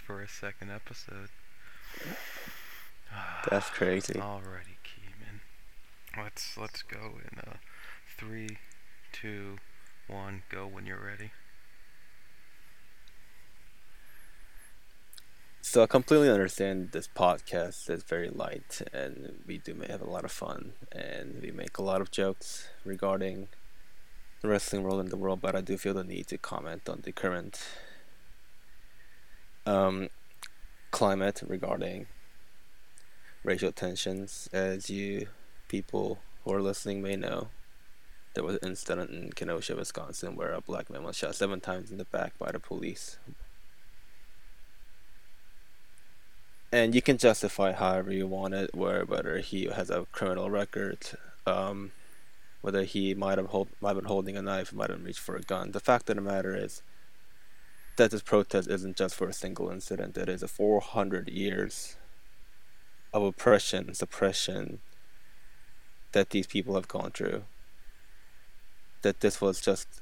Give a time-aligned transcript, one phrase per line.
[0.00, 1.28] for a second episode.
[3.50, 4.14] That's crazy.
[4.14, 5.40] Alrighty, Kee Min.
[6.22, 7.56] Let's let's go in uh
[8.16, 8.58] three,
[9.12, 9.58] two,
[10.08, 11.30] one, go when you're ready.
[15.62, 20.24] So I completely understand this podcast is very light, and we do have a lot
[20.24, 23.48] of fun, and we make a lot of jokes regarding
[24.40, 25.40] the wrestling world and the world.
[25.40, 27.60] But I do feel the need to comment on the current
[29.70, 30.08] um,
[30.90, 32.06] climate regarding
[33.44, 34.48] racial tensions.
[34.52, 35.28] As you
[35.68, 37.48] people who are listening may know,
[38.34, 41.90] there was an incident in Kenosha, Wisconsin, where a black man was shot seven times
[41.90, 43.18] in the back by the police
[46.72, 50.98] and you can justify however you want it, where whether he has a criminal record,
[51.46, 51.92] um,
[52.60, 55.36] whether he might have hold, might have been holding a knife, might have reached for
[55.36, 55.72] a gun.
[55.72, 56.82] The fact of the matter is
[57.96, 60.16] that this protest isn't just for a single incident.
[60.16, 61.96] It is a 400 years
[63.12, 64.80] of oppression, suppression
[66.12, 67.44] that these people have gone through.
[69.02, 70.00] That this was just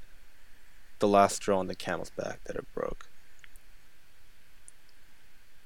[0.98, 3.08] the last straw on the camel's back that it broke.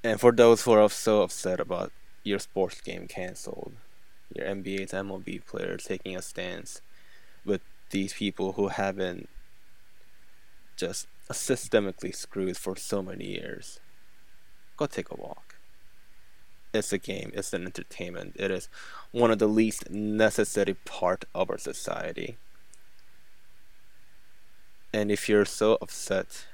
[0.03, 1.91] And for those who are so upset about
[2.23, 3.73] your sports game canceled,
[4.33, 6.81] your NBA's MLB players taking a stance
[7.45, 9.29] with these people who haven't
[10.75, 13.79] just systemically screwed for so many years,
[14.77, 15.55] go take a walk.
[16.73, 18.35] It's a game, it's an entertainment.
[18.37, 18.67] It is
[19.11, 22.37] one of the least necessary part of our society.
[24.91, 26.45] And if you're so upset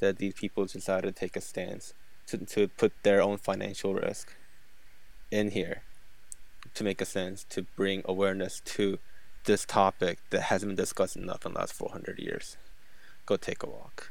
[0.00, 1.94] that these people decided to take a stance,
[2.26, 4.34] to, to put their own financial risk
[5.30, 5.82] in here
[6.74, 8.98] to make a sense to bring awareness to
[9.44, 12.56] this topic that hasn't been discussed enough in the last 400 years
[13.26, 14.10] go take a walk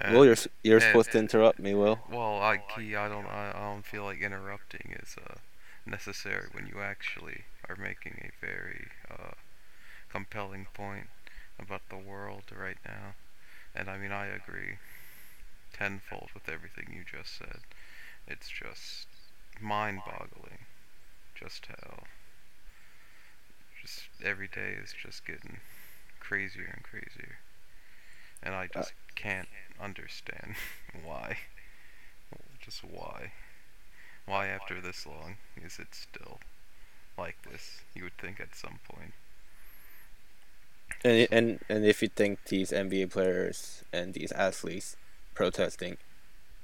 [0.00, 1.98] uh, Will, you're you're uh, supposed to interrupt me, Will.
[2.10, 5.34] Well, I key, I don't, I, I don't feel like interrupting is uh,
[5.86, 9.32] necessary when you actually are making a very uh,
[10.10, 11.08] compelling point
[11.58, 13.14] about the world right now.
[13.74, 14.78] And I mean, I agree
[15.72, 17.60] tenfold with everything you just said.
[18.26, 19.06] It's just
[19.60, 20.66] mind boggling
[21.34, 22.04] just how
[23.80, 25.58] just every day is just getting
[26.20, 27.38] crazier and crazier.
[28.42, 29.48] And I just can't
[29.80, 30.54] understand
[31.04, 31.38] why.
[32.60, 33.32] Just why.
[34.26, 36.38] Why after this long is it still
[37.16, 37.80] like this?
[37.94, 39.12] You would think at some point.
[41.04, 44.96] And and and if you think these NBA players and these athletes
[45.34, 45.96] protesting,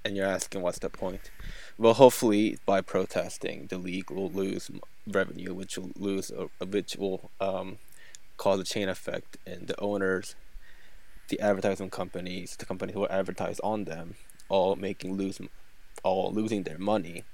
[0.05, 1.31] and you're asking what's the point?
[1.79, 4.71] Well, hopefully by protesting, the league will lose
[5.07, 7.79] revenue, which will lose, uh, which will um,
[8.37, 10.35] cause a chain effect, and the owners,
[11.29, 14.15] the advertising companies, the companies who advertise on them,
[14.49, 15.41] all making lose,
[16.03, 17.25] all losing their money,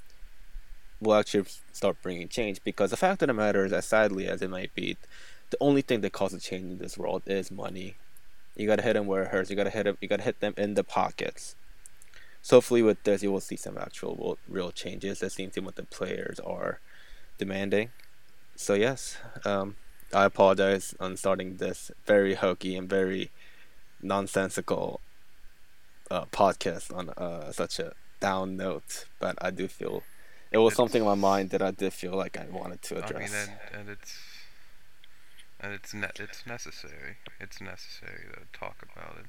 [1.00, 2.60] will actually start bringing change.
[2.62, 4.96] Because the fact of the matter is, as sadly as it might be,
[5.50, 7.96] the only thing that causes change in this world is money.
[8.56, 9.50] You gotta hit them where it hurts.
[9.50, 9.96] You gotta hit them.
[10.00, 11.56] You gotta hit them in the pockets.
[12.42, 15.20] So hopefully with this, you will see some actual real changes.
[15.20, 16.80] That seems to what the players are
[17.38, 17.90] demanding.
[18.56, 19.76] So yes, um,
[20.12, 23.30] I apologize on starting this very hokey and very
[24.02, 25.00] nonsensical
[26.10, 30.02] uh, podcast on uh, such a down note, but I do feel
[30.50, 32.98] it was it's, something in my mind that I did feel like I wanted to
[33.04, 33.32] address.
[33.32, 34.18] I mean, and, and it's
[35.60, 37.16] and it's ne- it's necessary.
[37.38, 39.26] It's necessary to talk about it.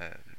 [0.00, 0.36] And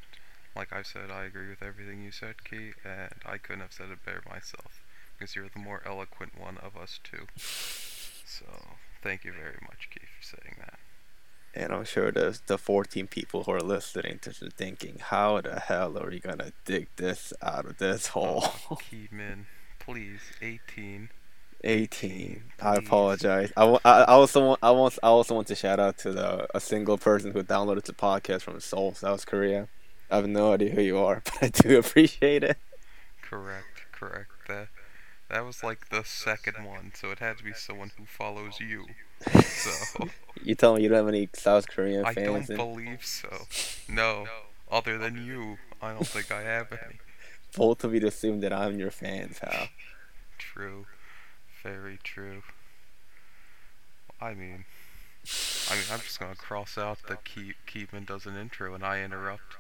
[0.55, 3.89] like I said, I agree with everything you said, Key, and I couldn't have said
[3.91, 4.81] it better myself
[5.17, 7.27] because you're the more eloquent one of us two.
[7.37, 8.45] So
[9.01, 10.79] thank you very much, Keith, for saying that.
[11.53, 15.59] And I'm sure the the 14 people who are listening to are thinking, how the
[15.59, 18.43] hell are we gonna dig this out of this oh, hole?
[18.71, 19.47] Oh, Kee Min,
[19.79, 21.09] please, 18.
[21.63, 22.43] 18.
[22.61, 23.51] I apologize.
[23.57, 26.47] I, I, I also want I want I also want to shout out to the
[26.55, 29.67] a single person who downloaded the podcast from Seoul, South Korea.
[30.11, 32.57] I have no idea who you are, but I do appreciate it.
[33.21, 34.29] Correct, correct.
[34.47, 34.67] That
[35.35, 38.85] that was like the second one, so it had to be someone who follows you.
[39.41, 40.07] So
[40.43, 42.17] you tell me you don't have any South Korean fans?
[42.17, 42.55] I don't in?
[42.55, 43.29] believe so.
[43.89, 44.25] No,
[44.71, 46.99] other than you, I don't think I have any.
[47.57, 49.69] Both of you assume that I'm your fan, pal.
[50.37, 50.85] True.
[51.63, 52.43] Very true.
[54.21, 54.65] I mean,
[55.69, 59.01] I mean, I'm just gonna cross out the Keep Keepman does an intro and I
[59.01, 59.57] interrupt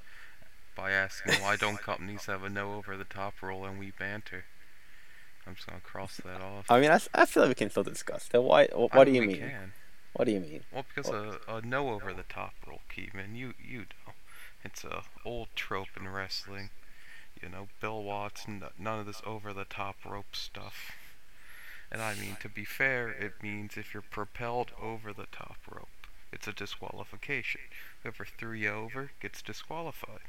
[0.75, 4.45] by asking why don't companies have a no over the top rule and we banter.
[5.47, 6.65] I'm just gonna cross that off.
[6.69, 8.41] I mean, I, I feel like we can still discuss that.
[8.41, 8.67] Why?
[8.73, 9.37] What, what do you mean?
[9.37, 9.73] Can.
[10.13, 10.61] What do you mean?
[10.71, 14.13] Well, because a, a no over the top rule, Keepman, you you know,
[14.63, 16.69] It's a old trope in wrestling.
[17.41, 20.93] You know, Bill Watts, n- none of this over the top rope stuff.
[21.91, 25.87] And I mean, to be fair, it means if you're propelled over the top rope,
[26.31, 27.61] it's a disqualification.
[28.01, 30.19] Whoever threw you over gets disqualified.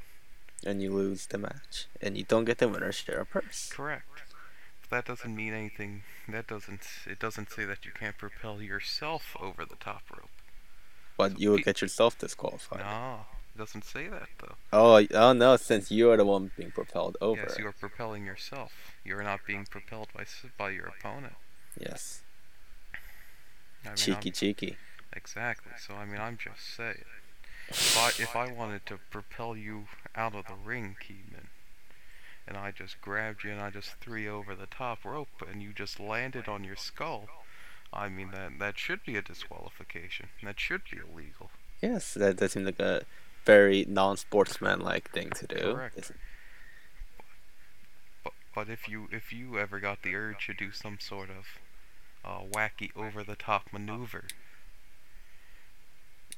[0.65, 3.71] And you lose the match, and you don't get the winner's share of purse.
[3.73, 4.26] Correct.
[4.91, 6.03] That doesn't mean anything.
[6.29, 6.83] That doesn't.
[7.07, 10.31] It doesn't say that you can't propel yourself over the top rope.
[11.17, 12.81] But you would get yourself disqualified.
[12.81, 13.21] No,
[13.55, 14.55] it doesn't say that though.
[14.73, 15.57] Oh, oh no!
[15.57, 17.41] Since you are the one being propelled over.
[17.41, 18.73] Yes, you are propelling yourself.
[19.05, 20.25] You are not being propelled by
[20.57, 21.35] by your opponent.
[21.79, 22.23] Yes.
[23.85, 24.77] I mean, Cheeky, I'm- cheeky.
[25.15, 25.73] Exactly.
[25.79, 27.05] So I mean, I'm just saying.
[27.69, 31.36] If I if I wanted to propel you out of the ring, Kee Min,
[32.47, 35.63] and I just grabbed you and I just threw you over the top rope and
[35.63, 37.29] you just landed on your skull,
[37.93, 40.29] I mean that that should be a disqualification.
[40.43, 41.51] That should be illegal.
[41.83, 43.03] Yes, that that seems like a
[43.45, 45.75] very non-sportsman-like thing to do.
[45.75, 46.13] Correct.
[48.25, 51.47] But but if you if you ever got the urge to do some sort of
[52.25, 54.25] uh, wacky over the top maneuver,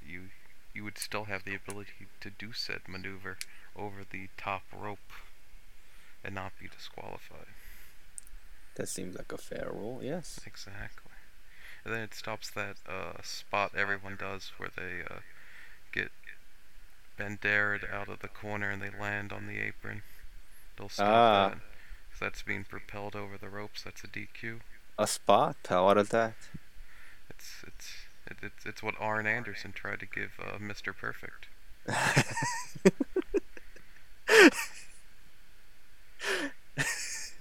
[0.04, 0.28] you
[0.74, 3.36] you would still have the ability to do said maneuver
[3.76, 5.12] over the top rope
[6.24, 7.46] and not be disqualified.
[8.76, 10.00] That seems like a fair rule.
[10.02, 10.40] Yes.
[10.46, 11.12] Exactly.
[11.84, 15.20] And then it stops that uh, spot everyone does where they uh,
[15.92, 16.10] get
[17.16, 20.02] Bandered out of the corner and they land on the apron.
[20.76, 21.48] They'll stop Ah.
[21.48, 21.58] that.
[22.10, 23.82] 'Cause that's being propelled over the ropes.
[23.82, 24.60] That's a DQ.
[24.98, 25.56] A spot?
[25.68, 26.34] What is that?
[27.30, 27.92] It's it's
[28.28, 30.94] it, it's it's what Arn Anderson tried to give uh, Mr.
[30.96, 31.46] Perfect.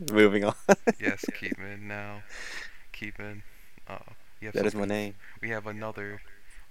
[0.11, 0.53] Moving on.
[0.99, 2.21] Yes, Keepman now.
[2.93, 3.41] Keepman.
[3.87, 3.97] Uh,
[4.53, 5.15] that is my name.
[5.41, 6.21] We have another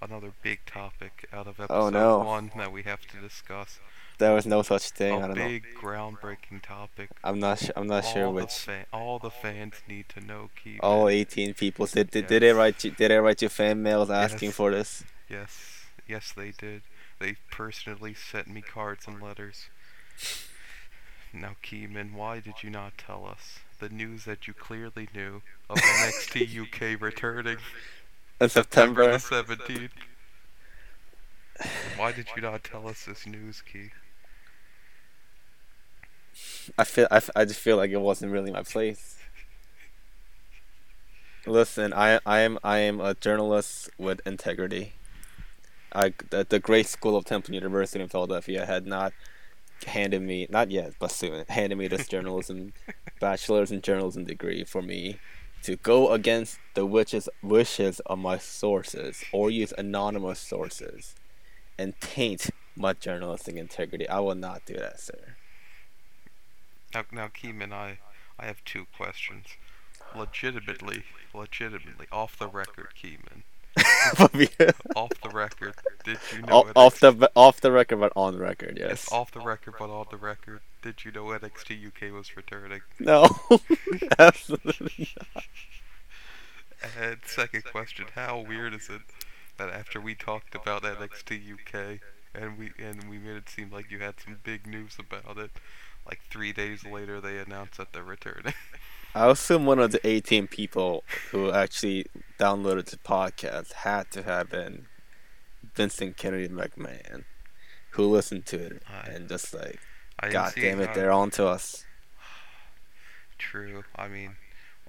[0.01, 2.19] another big topic out of episode Oh, no.
[2.19, 3.79] one that we have to discuss.
[4.19, 5.13] There was no such thing.
[5.21, 5.47] I a don't know.
[5.47, 7.09] big groundbreaking topic.
[7.23, 7.59] I'm not.
[7.59, 8.53] Su- I'm not all sure which.
[8.53, 10.79] fa- all the fans need to know, Keepman.
[10.81, 12.09] All 18 people did.
[12.11, 12.91] Did, did they write you?
[12.91, 14.55] Did they write you fan mails asking Yes.
[14.55, 15.03] for this?
[15.29, 16.81] Yes, yes, they did.
[17.19, 19.69] They personally sent me cards and letters.
[21.33, 25.41] Now, Kee Min, why did you not tell us the news that you clearly knew
[25.69, 27.57] of NXT UK returning
[28.41, 29.17] In September September.
[29.17, 29.91] the 17th?
[31.95, 33.91] Why did you not tell us this news, Key?
[36.77, 37.07] I feel.
[37.11, 39.17] I, I just feel like it wasn't really my place.
[41.45, 44.93] Listen, I I am I am a journalist with integrity.
[45.93, 49.13] I the, the great school of Temple University in Philadelphia had not
[49.85, 52.73] handed me not yet but soon handed me this journalism
[53.19, 55.17] bachelor's in journalism degree for me
[55.63, 61.15] to go against the wishes wishes of my sources or use anonymous sources
[61.77, 64.07] and taint my journalistic integrity.
[64.07, 65.35] I will not do that, sir.
[66.93, 67.99] Now, now, Kee Min, I,
[68.39, 69.47] I have two questions.
[70.15, 71.03] Legitimately,
[71.33, 73.43] legitimately, off the record, Kee Min.
[74.95, 78.39] Off the record, did you know off, off the off the record, but on the
[78.39, 78.89] record, yes.
[78.89, 82.81] Yes, off the record, but on the record, did you know NXT UK was returning?
[82.99, 83.27] No,
[84.19, 85.09] absolutely.
[85.35, 85.43] not.
[86.99, 89.01] And second question, how weird is it
[89.57, 91.99] that after we talked about NXT UK
[92.33, 95.51] and we and we made it seem like you had some big news about it,
[96.05, 98.53] like three days later they announced that they're returning.
[99.17, 102.05] I assume one of the 18 people who actually
[102.39, 104.85] downloaded the podcast had to have been
[105.75, 107.23] Vincent Kennedy McMahon,
[107.91, 109.79] who listened to it I- and just like,
[110.31, 111.85] God damn it, how- they're on to us.
[113.37, 113.83] True.
[113.95, 114.35] I mean,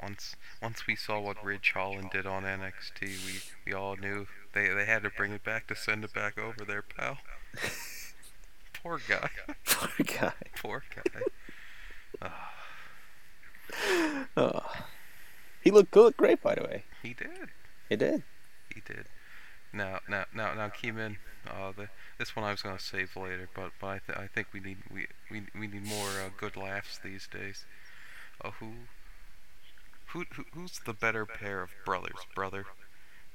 [0.02, 4.68] once once we saw what Ridge Holland did on NXT, we we all knew they
[4.68, 7.18] they had to bring it back to send it back over there, pal.
[8.82, 9.28] Poor guy.
[9.66, 10.32] Poor guy.
[10.56, 11.20] Poor guy.
[12.20, 12.50] Ah,
[14.36, 14.62] Oh.
[15.60, 16.84] He looked good, great, by the way.
[17.02, 17.50] he did.
[17.88, 18.22] He did.
[18.72, 19.06] He did.
[19.72, 21.16] Now, now, now, now, Kee Min.
[21.46, 24.48] Uh, the, this one I was gonna save later, but but I, th- I think
[24.52, 27.64] we need we we, we need more uh, good laughs these days.
[28.44, 28.72] Uh, who,
[30.08, 32.66] who, who, who's the better pair of brothers, brother?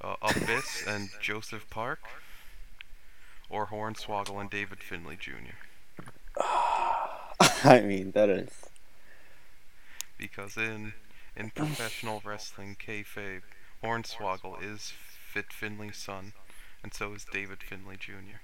[0.00, 2.00] Uh, Abyss and Joseph Park,
[3.48, 5.56] or Hornswoggle and David Finlay Jr.
[7.64, 8.63] I mean, that is.
[10.24, 10.94] Because in
[11.36, 13.42] in professional wrestling kayfabe,
[13.82, 14.94] Hornswoggle is
[15.30, 16.32] Fit Finlay's son,
[16.82, 18.40] and so is David Finlay Jr.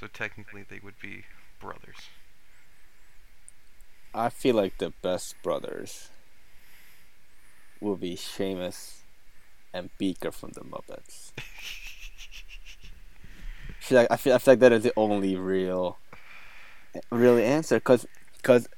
[0.00, 1.26] So technically, they would be
[1.60, 2.10] brothers.
[4.12, 6.08] I feel like the best brothers
[7.80, 9.02] will be Sheamus
[9.72, 11.30] and Beaker from the Muppets.
[13.78, 15.98] feel like I feel, I feel like that is the only real,
[17.12, 17.78] really answer.
[17.78, 18.08] Cause,
[18.42, 18.68] cause,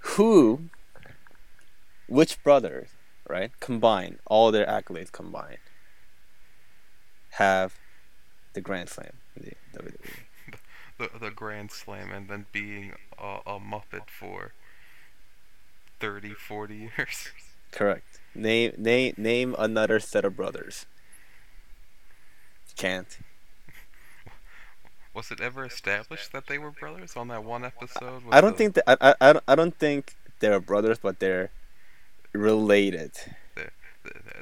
[0.00, 0.68] who,
[2.12, 2.88] which brothers,
[3.28, 3.50] right?
[3.60, 5.58] Combined, all their accolades combined,
[7.30, 7.78] have
[8.52, 9.92] the Grand Slam the WWE.
[10.98, 14.52] The the Grand Slam and then being a, a Muppet for
[16.00, 17.30] 30, 40 years.
[17.72, 18.20] Correct.
[18.34, 20.84] Name name name another set of brothers.
[22.76, 23.18] Can't.
[25.14, 28.22] Was it ever established that they were brothers on that one episode?
[28.30, 31.50] I don't the- think that I, I, I I don't think they're brothers, but they're
[32.32, 33.12] related.
[33.54, 33.70] th-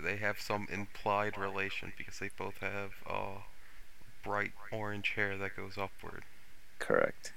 [0.03, 3.41] they have some implied relation because they both have uh,
[4.23, 6.25] bright orange hair that goes upward.
[6.79, 7.33] Correct.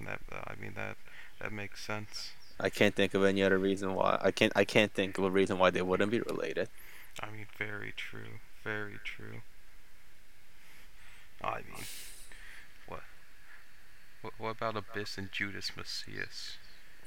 [0.00, 0.96] That uh, I mean that
[1.40, 2.32] that makes sense.
[2.60, 4.18] I can't think of any other reason why.
[4.20, 6.68] I can't I can't think of a reason why they wouldn't be related.
[7.20, 9.42] I mean, very true, very true.
[11.42, 11.84] I mean,
[12.86, 13.02] what?
[14.22, 16.56] What, what about Abyss and Judas Mesias?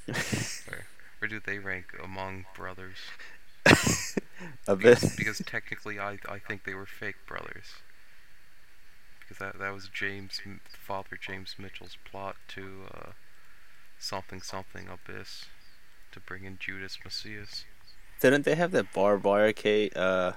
[1.26, 2.98] Where, do they rank among brothers?
[4.68, 5.18] a Because, bit.
[5.18, 7.82] because technically, I I think they were fake brothers.
[9.20, 10.40] Because that that was James,
[10.70, 13.12] Father James Mitchell's plot to uh,
[13.98, 15.46] something something Abyss
[16.12, 17.64] to bring in Judas Mesias.
[18.20, 18.94] Didn't they have that
[19.56, 20.34] Kate, uh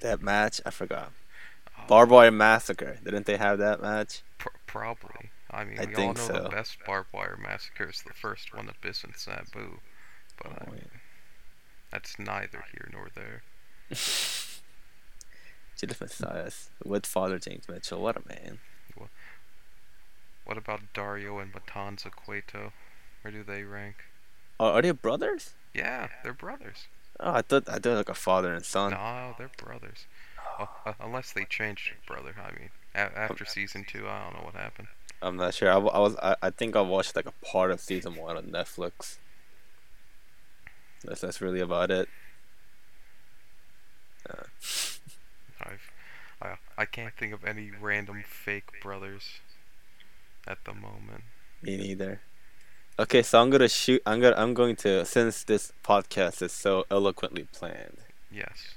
[0.00, 0.60] that match?
[0.66, 1.12] I forgot.
[1.78, 2.98] Uh, Barbed wire massacre.
[3.04, 4.22] Didn't they have that match?
[4.38, 5.30] Pr- probably.
[5.50, 6.32] I mean, I we all know so.
[6.34, 9.80] the best barbed wire massacre is the first one, Abyss and Sabu.
[10.42, 10.88] But I Oh, mean,
[11.90, 13.42] that's neither here nor there.
[15.76, 18.02] Judas Mesias with Father James Mitchell.
[18.02, 18.58] What a man.
[20.44, 22.72] What about Dario and Matanza Cueto?
[23.22, 23.96] Where do they rank?
[24.58, 25.54] Oh, are they brothers?
[25.74, 26.86] Yeah, they're brothers.
[27.20, 28.92] Oh, I thought I thought like a father and son.
[28.92, 30.06] No, they're brothers.
[30.58, 32.34] Well, uh, unless they changed brother.
[32.42, 34.88] I mean, a- after season two, I don't know what happened.
[35.20, 35.70] I'm not sure.
[35.70, 38.44] I, I was I, I think I watched like a part of season one on
[38.44, 39.18] Netflix.
[41.04, 42.08] That's that's really about it.
[44.28, 44.34] Uh,
[45.60, 45.90] I've,
[46.40, 49.40] I, I can't think of any random fake brothers
[50.46, 51.24] at the moment.
[51.62, 52.20] me neither.
[53.00, 54.02] Okay, so I'm gonna shoot.
[54.06, 54.36] I'm gonna.
[54.36, 57.98] I'm going to since this podcast is so eloquently planned.
[58.30, 58.74] Yes.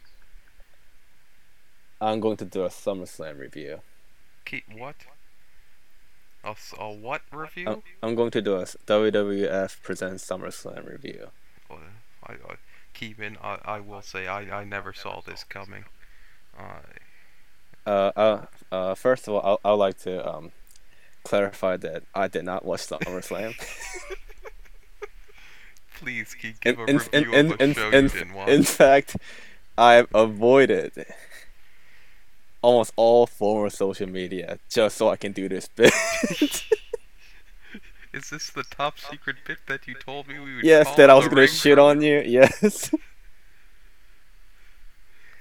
[1.99, 3.81] I'm going to do a SummerSlam review.
[4.45, 4.95] Keep what?
[6.43, 7.67] A, a what review?
[7.67, 11.27] I'm, I'm going to do a WWF presents SummerSlam review.
[11.69, 11.79] Well,
[12.25, 12.55] I, I,
[12.93, 15.85] Keegan, I, I will say I, I never saw this coming.
[16.57, 16.79] Uh,
[17.85, 20.51] Uh, uh, uh, first of all, I I would like to um
[21.23, 23.55] clarify that I did not watch SummerSlam.
[25.95, 28.49] please, Keith, in, a in, review in, of a show in, you didn't watch.
[28.49, 29.17] in fact,
[29.77, 31.05] I've avoided
[32.61, 35.93] almost all form of social media just so I can do this bit.
[38.13, 41.13] Is this the top secret bit that you told me we would yes, that I
[41.13, 42.21] was gonna shit on you.
[42.25, 42.91] Yes.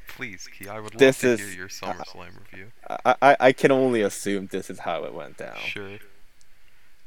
[0.07, 2.67] Please, Key, I would love This to is- hear your SummerSlam review.
[2.89, 5.57] I, I I can only assume this is how it went down.
[5.59, 5.99] Sure.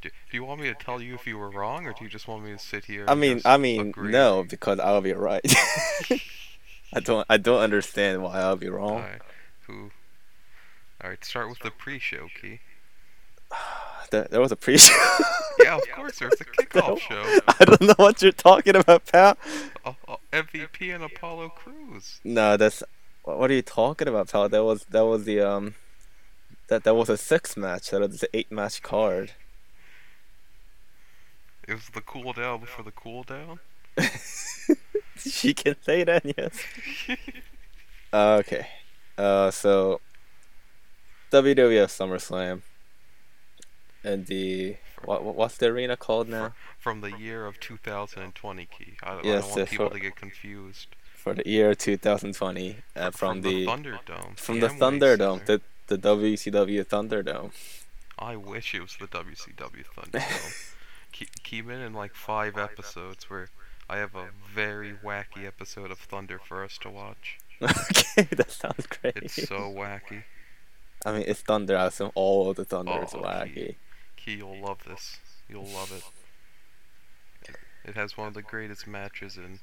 [0.02, 2.10] Do, do you want me to tell you if you were wrong, or do you
[2.10, 3.06] just want me to sit here?
[3.08, 4.12] I mean, just I mean, agree?
[4.12, 5.42] no, because I'll be right.
[6.94, 8.96] I don't, I don't understand why I'll be wrong.
[9.02, 9.22] Alright,
[9.68, 9.92] who?
[11.04, 12.60] Alright, start with the pre-show, Key.
[14.12, 14.94] That, there was a pre-show.
[15.60, 17.22] Yeah, of course, there's a kickoff show.
[17.48, 19.38] I don't know what you're talking about, pal.
[19.86, 22.20] Uh, uh, MVP and Apollo Crews.
[22.24, 22.84] No, that's
[23.24, 24.50] what what are you talking about, pal?
[24.50, 25.76] That was that was the um
[26.68, 27.92] that that was a six match.
[27.92, 29.34] That was an eight match card.
[31.68, 33.60] It was the cool down before the cool down.
[35.18, 37.18] she can say that, yes.
[38.12, 38.68] Uh, okay.
[39.18, 40.02] Uh, so
[41.34, 42.62] WWF SummerSlam
[44.04, 48.94] and the what what- what's the arena called now From the year of 2020, Key.
[49.02, 50.88] I, I Yes, don't want people for- to get confused.
[51.16, 54.38] for the year 2020 uh, from, the, Thunderdome.
[54.38, 54.80] from the Amway
[55.18, 57.52] Thunderdome, the the WCW Thunderdome.
[58.20, 60.74] I wish it was the WCW Thunderdome.
[61.16, 63.48] Ke- Kee Min in like five episodes where
[63.90, 67.38] I have a very wacky episode of Thunder for us to watch.
[67.62, 69.18] okay, that sounds great.
[69.18, 70.24] It's so wacky.
[71.06, 71.78] I mean, it's Thunder.
[71.78, 73.76] I assume all of the Thunder is Oh, wacky.
[74.16, 75.18] Key, you'll love this.
[75.50, 76.04] You'll love it.
[77.86, 79.60] It has one of the greatest matches in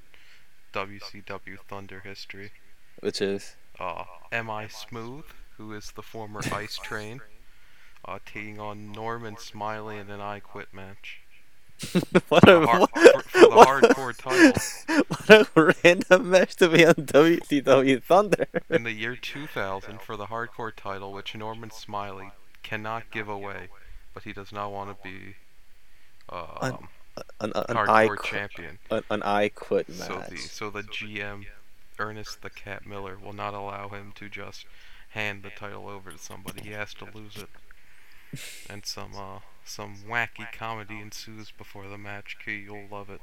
[0.74, 2.52] WCW Thunder history.
[3.00, 4.66] Which is Uh, M.I.
[4.68, 5.24] Smooth,
[5.56, 7.22] who is the former Ice Train,
[8.04, 11.19] uh, taking on Norman Smiley in an I Quit match.
[12.28, 15.04] What a what, for, for the what a- hardcore title.
[15.08, 18.46] what a random match to be on WCW Thunder.
[18.68, 22.30] In the year 2000, for the hardcore title, which Norman Smiley
[22.62, 23.68] cannot give away,
[24.14, 25.36] but he does not want to be
[26.28, 26.88] um,
[27.40, 28.78] An, an, I hardcore quit, champion.
[28.90, 30.30] an, an I quit So match.
[30.30, 31.46] the so the GM,
[31.98, 34.66] Ernest the Cat Miller, will not allow him to just
[35.10, 36.62] hand the title over to somebody.
[36.62, 37.48] He has to lose it.
[38.68, 42.36] And some uh some wacky comedy ensues before the match.
[42.44, 43.20] Key, you'll love it.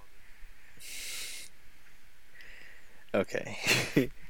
[3.14, 3.58] Okay.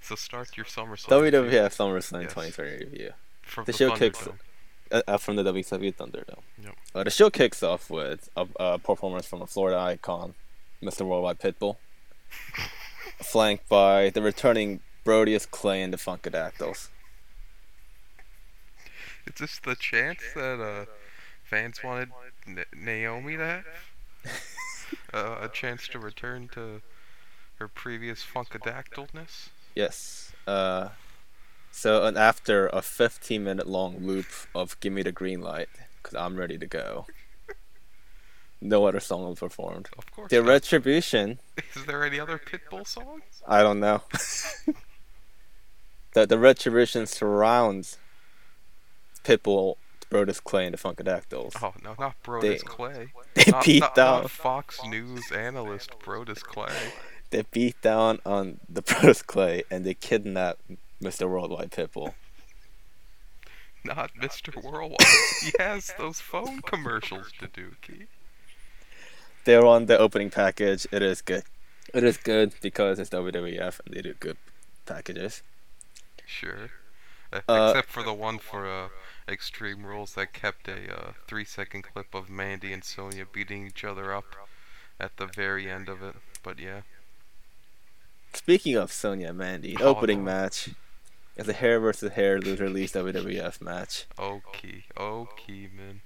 [0.00, 1.30] So start your SummerSlam.
[1.30, 2.32] WWF SummerSlam Yes.
[2.32, 3.10] 2020 review.
[3.42, 4.26] from the the, show kicks-
[4.90, 6.40] Uh, uh, from the WCW Thunderdome.
[6.64, 6.74] Yep.
[6.94, 10.32] Uh, the show kicks off with a, a performance from a Florida icon,
[10.82, 11.02] Mr.
[11.06, 11.76] Worldwide Pitbull,
[13.22, 16.88] flanked by the returning Brodus Clay and the Funkadactyls.
[19.26, 20.86] Is this the chance that uh
[21.50, 22.10] fans wanted
[22.46, 23.64] N- Naomi to have?
[25.12, 26.80] uh, a chance to return to
[27.56, 29.48] her previous funkadactylness?
[29.74, 30.32] Yes.
[30.46, 30.90] Uh,
[31.72, 35.68] so, and after a 15 minute long loop of Give Me the Green Light,
[36.00, 37.06] because I'm ready to go,
[38.60, 39.88] no other song was performed.
[39.98, 40.30] Of course.
[40.30, 40.48] The not.
[40.48, 41.40] Retribution,
[41.74, 43.42] Is there any other Pitbull songs?
[43.46, 44.02] I don't know.
[46.12, 47.96] the, the Retribution surrounds
[49.24, 49.76] Pitbull,
[50.10, 51.52] Brodus Clay, and the Funkadactyls.
[51.62, 53.12] Oh no, not Brodus They- Clay.
[53.34, 54.20] They Not, beat not, down.
[54.22, 56.74] not Fox News analyst Brodus Clay.
[57.30, 60.58] They beat down on the Brodus Clay and they kidnap
[61.00, 61.28] Mr.
[61.30, 62.14] Worldwide Pitbull.
[63.84, 64.62] Not Mr.
[64.62, 64.98] Worldwide.
[65.42, 68.06] he has those phone commercials to do, Key.
[69.44, 70.86] They're on the opening package.
[70.92, 71.44] It is good.
[71.94, 74.36] It is good because it's WWF and they do good
[74.84, 75.42] packages.
[76.26, 76.68] Sure.
[77.32, 78.88] Uh, except for the one for uh,
[79.30, 83.84] Extreme Rules that kept a uh, three second clip of Mandy and Sonya beating each
[83.84, 84.24] other up
[84.98, 86.16] at the very end of it.
[86.42, 86.80] But yeah.
[88.32, 90.24] Speaking of Sonya and Mandy, Oh, opening no.
[90.32, 90.70] match
[91.36, 94.06] It's a hair versus hair loser release WWF match.
[94.18, 94.84] Okay.
[94.98, 96.02] Okay, man.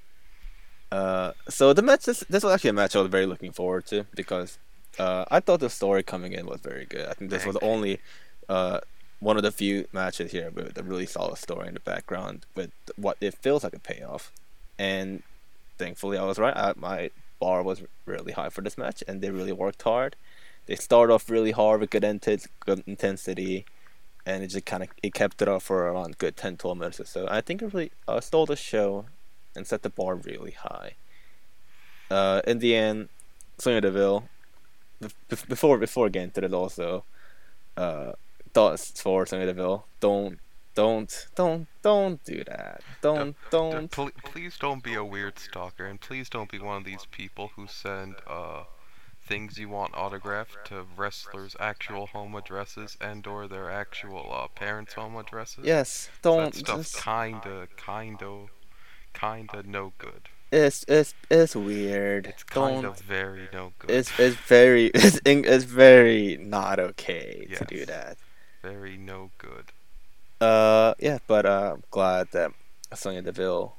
[0.93, 3.87] Uh, so the match this, this was actually a match I was very looking forward
[3.87, 4.59] to because
[4.99, 7.09] uh, I thought the story coming in was very good.
[7.09, 8.01] I think this was the only
[8.49, 8.81] uh,
[9.25, 12.71] one of the few matches here with a really solid story in the background with
[12.97, 14.31] what it feels like a payoff.
[14.79, 15.23] And
[15.79, 16.55] thankfully, I was right.
[16.55, 17.11] I, my
[17.41, 20.15] bar was really high for this match, and they really worked hard.
[20.67, 23.65] They started off really hard with good, inten- good intensity,
[24.27, 27.01] and it just kind of it kept it up for around good 10, 12 minutes
[27.01, 27.27] or so.
[27.31, 29.07] I think it really uh, stole the show
[29.57, 30.97] and set the bar really high.
[32.11, 33.09] Uh, in the end,
[33.57, 34.25] Sonya Deville,
[35.03, 37.05] bef- before before getting to it also,
[37.79, 38.13] uh,
[38.55, 39.87] thoughts for Deville.
[40.01, 40.39] Don't
[40.75, 42.83] don't don't don't do that.
[43.03, 43.91] Don't don't.
[43.91, 47.51] pl- please don't be a weird stalker, and please don't be one of these people
[47.57, 48.65] who send uh
[49.27, 54.95] things you want autographed to wrestlers' actual home addresses and or their actual uh, parents'
[54.95, 55.65] home addresses.
[55.65, 56.53] Yes, don't.
[56.53, 58.47] That stuff's Just, kinda, kinda,
[59.15, 60.29] kinda no good.
[60.53, 62.27] it's it's it's weird.
[62.27, 62.85] It's kind don't.
[62.85, 63.91] of very no good.
[63.91, 68.19] It's it's very it's it's very not okay to do that.
[68.65, 69.73] Very no good.
[70.41, 72.53] Uh, yeah, but uh, I'm glad that
[72.95, 73.75] Sonya Deville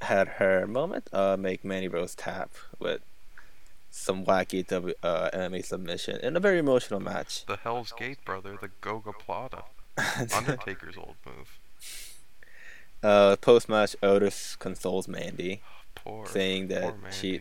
[0.00, 1.08] had her moment.
[1.12, 3.02] Uh, make Mandy Rose tap with
[3.90, 7.44] some wacky w- uh, MMA submission in a very emotional match.
[7.44, 9.64] The Hell's Gate brother, the Gogoplata,
[10.34, 11.58] Undertaker's old move.
[13.02, 15.60] uh, post match, Otis consoles Mandy,
[15.94, 17.16] Poor, saying that Mandy.
[17.16, 17.40] she,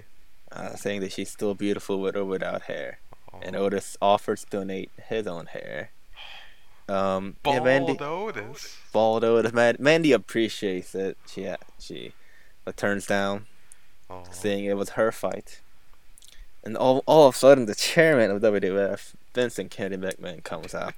[0.51, 2.99] uh, saying that she's still beautiful with or without hair,
[3.41, 3.65] and Oh.
[3.65, 5.91] Otis offers to donate his own hair.
[6.89, 8.77] Um, yeah, Mandy, Otis.
[8.91, 9.53] bald Otis.
[9.53, 11.17] Mandy appreciates it.
[11.27, 12.13] She uh, she
[12.65, 13.45] uh, turns down
[14.11, 14.23] Oh.
[14.31, 15.61] saying it was her fight.
[16.63, 20.93] And all, all of a sudden, the chairman of WWF, Vincent Kennedy McMahon, comes out.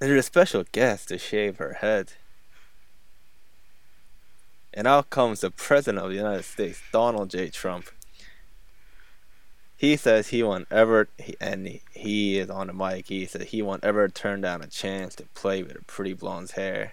[0.00, 2.14] And There's a special guest to shave her head.
[4.72, 7.48] And out comes the President of the United States, Donald J.
[7.50, 7.90] Trump.
[9.78, 11.08] He says he won't ever,
[11.40, 15.14] and he, is on the mic, he said he won't ever turn down a chance
[15.14, 16.92] to play with a pretty blonde's hair.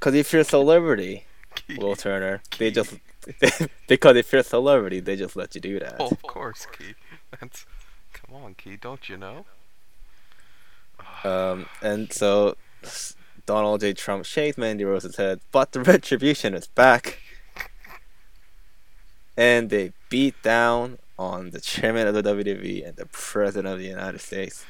[0.00, 1.26] Because if you're a celebrity,
[1.76, 2.40] Will Turner.
[2.58, 2.94] They just
[3.86, 5.96] because if you're a celebrity, they just let you do that.
[6.00, 6.94] Oh, of course, Key.
[7.38, 7.66] That's
[8.14, 8.76] come on, Key.
[8.76, 9.44] Don't you know?
[11.22, 12.56] Um, and so
[13.44, 13.92] Donald J.
[13.92, 17.18] Trump shakes Mandy Rose's head, but the retribution is back,
[19.36, 23.86] and they beat down on the chairman of the WWE and the president of the
[23.86, 24.64] United States,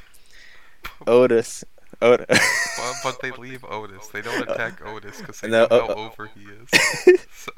[1.07, 1.65] Otis.
[2.03, 2.27] Otis.
[2.79, 4.09] but, but they leave Otis.
[4.09, 7.21] They don't attack Otis because they No, know uh, how over he is.
[7.35, 7.53] So,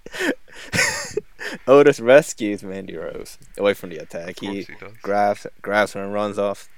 [1.66, 4.40] Otis rescues Mandy Rose away from the attack.
[4.40, 4.92] He he does.
[5.02, 6.68] grabs grabs her and runs off.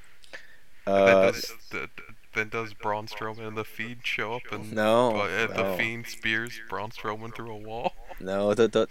[0.87, 1.89] Uh, does the,
[2.35, 5.71] then does Braun Strowman and the Fiend show up and no, but, uh, no.
[5.71, 7.93] the Fiend spears Braun Strowman through a wall?
[8.21, 8.89] No, the, the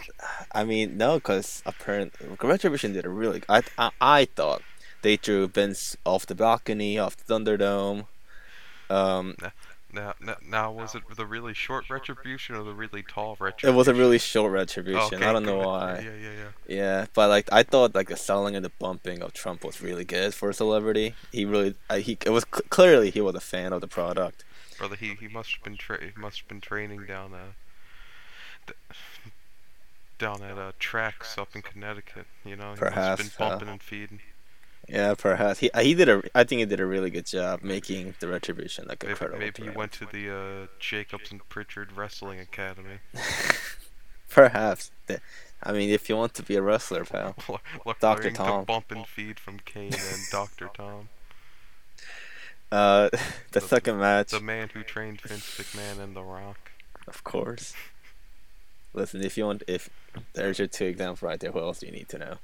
[0.54, 3.43] I mean no, because apparently Retribution did a really.
[3.50, 4.62] I, I I thought
[5.02, 8.06] they threw Vince off the balcony, off the Thunderdome.
[8.89, 9.36] Um,
[9.98, 13.74] Now, now, now was it the really short retribution or the really tall retribution?
[13.74, 15.16] it was a really short Retribution.
[15.16, 16.04] Okay, I don't know why.
[16.06, 16.76] Yeah, yeah, yeah.
[16.76, 20.06] Yeah, but like I thought, like the selling and the bumping of Trump was really
[20.06, 21.16] good for a celebrity.
[21.32, 24.44] He really, I, he it was cl- clearly he was a fan of the product.
[24.78, 27.54] Brother, he he must have been tra- he must have been training down uh
[28.68, 28.74] d-
[30.20, 32.28] down at uh tracks up in Connecticut.
[32.46, 34.20] You know, he Perhaps, must have been uh, bumping and feeding.
[34.89, 36.23] Yeah, perhaps he he did a.
[36.34, 39.39] I think he did a really good job making the Retribution like Maybe, incredible.
[39.39, 43.00] maybe he went to the uh, Jacobs and Prichard Wrestling Academy.
[44.30, 44.91] Perhaps.
[45.63, 47.36] I mean, if you want to be a wrestler, pal.
[48.00, 48.32] Dr.
[48.32, 48.62] Tom.
[48.62, 50.69] to bump and feed from Kane and Dr.
[50.73, 51.10] Tom,
[52.71, 53.10] Uh,
[53.52, 56.71] the The- second match, the man who trained Vince McMahon and The Rock.
[57.08, 57.73] of course.
[58.93, 59.89] Listen, if you want, if
[60.34, 62.36] there's your two examples right there, what else do you need to know?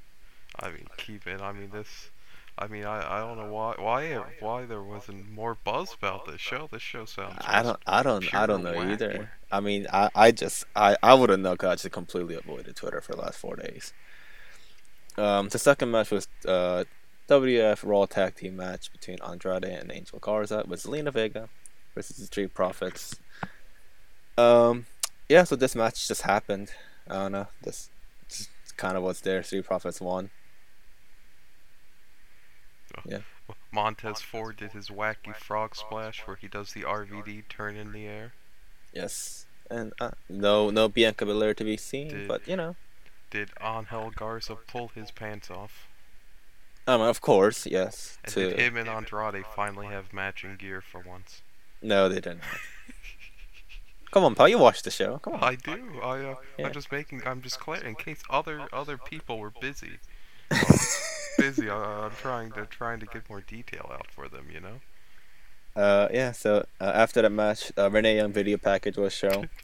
[0.60, 1.42] I mean, keep it.
[1.42, 2.10] I mean, this.
[2.58, 6.40] I mean, I, I don't know why why why there wasn't more buzz about this
[6.40, 6.70] show.
[6.72, 7.38] This show sounds.
[7.42, 8.92] I don't, I don't, I don't know wacky.
[8.92, 9.32] either.
[9.52, 13.02] I mean, I, I just, I, I wouldn't know 'cause I just completely avoided Twitter
[13.02, 13.92] for the last four days.
[15.18, 16.84] Um, the second match was uh,
[17.28, 21.50] WF Raw Tag Team match between Andrade and Angel Garza with Zelina Vega
[21.96, 23.16] versus the Street Profits.
[24.38, 24.86] Um,
[25.30, 26.72] yeah, so this match just happened.
[27.10, 27.48] I don't know.
[27.62, 27.90] This,
[28.30, 29.42] this kind of was there.
[29.44, 30.30] Street Profits won.
[33.72, 38.06] Montez Ford did his wacky frog splash where he does the RVD turn in the
[38.08, 38.34] air.
[38.94, 42.76] Yes, and uh, no, no Bianca Belair to be seen, Did- but you know,
[43.32, 45.88] Did Angel Garza pull his pants off?
[46.88, 48.18] um, of course, yes.
[48.24, 51.42] And to did him and Andrade finally have matching gear for once?
[51.82, 52.42] no, they didn't.
[54.12, 55.18] Come on, pal, you watch the show.
[55.18, 55.44] Come on.
[55.44, 56.00] I do.
[56.04, 56.68] I uh, Yeah.
[56.68, 57.24] I'm just making.
[57.26, 59.98] I'm just clear in case other other people were busy.
[61.38, 61.70] busy.
[61.70, 64.48] Uh, I'm trying to trying to get more detail out for them.
[64.54, 64.82] You know.
[65.76, 66.32] Uh, yeah.
[66.32, 69.50] So uh, after that match, uh, Renee Young video package was shown.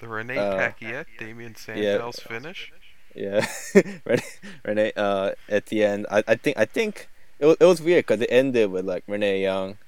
[0.00, 2.72] The Renee Uh, Paquette, Damien Sandows finish.
[3.14, 3.46] Yeah,
[4.04, 4.22] Renee,
[4.64, 4.92] Renee.
[4.96, 8.20] Uh, at the end, I, I think, I think it was, it was weird because
[8.20, 9.78] it ended with like Renee Young.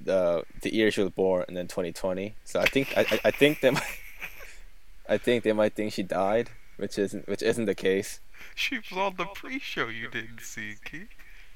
[0.00, 2.34] The the year she was born, and then 2020.
[2.44, 4.00] So I think, I, I, I think they might,
[5.08, 8.20] I think they might think she died, which isn't, which isn't the case.
[8.54, 11.08] She was on the pre-show you didn't see, Keith.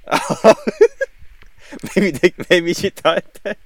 [1.96, 3.58] maybe they, maybe she thought that.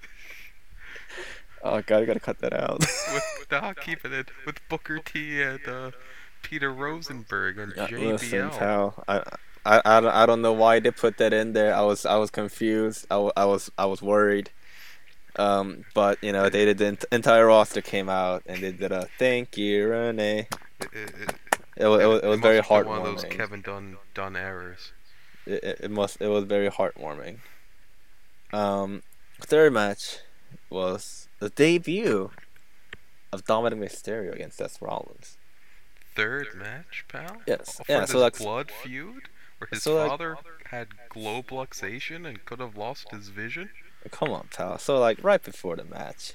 [1.63, 2.81] Oh god, I gotta cut that out.
[2.81, 5.91] With nah, keeping it with Booker T and uh,
[6.43, 8.13] Peter Rosenberg and Uh, JBL.
[8.13, 9.23] Listen, pal, I,
[9.65, 11.75] I, I, don't, I don't know why they put that in there.
[11.75, 13.07] I was, I was confused.
[13.11, 14.51] I, I was, I was worried.
[15.37, 19.09] Um, but you know, they did the entire roster came out and they did a
[19.19, 20.49] thank you, Renee.
[20.81, 21.35] It, it,
[21.77, 23.31] it, It was, it was, it was very been One of those heartwarming.
[23.31, 24.93] Kevin Dunn done errors.
[25.47, 27.39] It, it, it must, it was very heartwarming.
[28.53, 29.03] Um,
[29.41, 30.19] third match
[30.71, 32.31] was the debut
[33.33, 35.37] of Dominic Mysterio against Seth Rollins.
[36.15, 37.39] Third match, pal.
[37.47, 40.37] Yes, For yeah, so like- blood feud, where his so like- father
[40.71, 43.71] had globe luxation and could have lost his vision.
[44.11, 44.79] Come on, pal.
[44.79, 46.35] So like right before the match,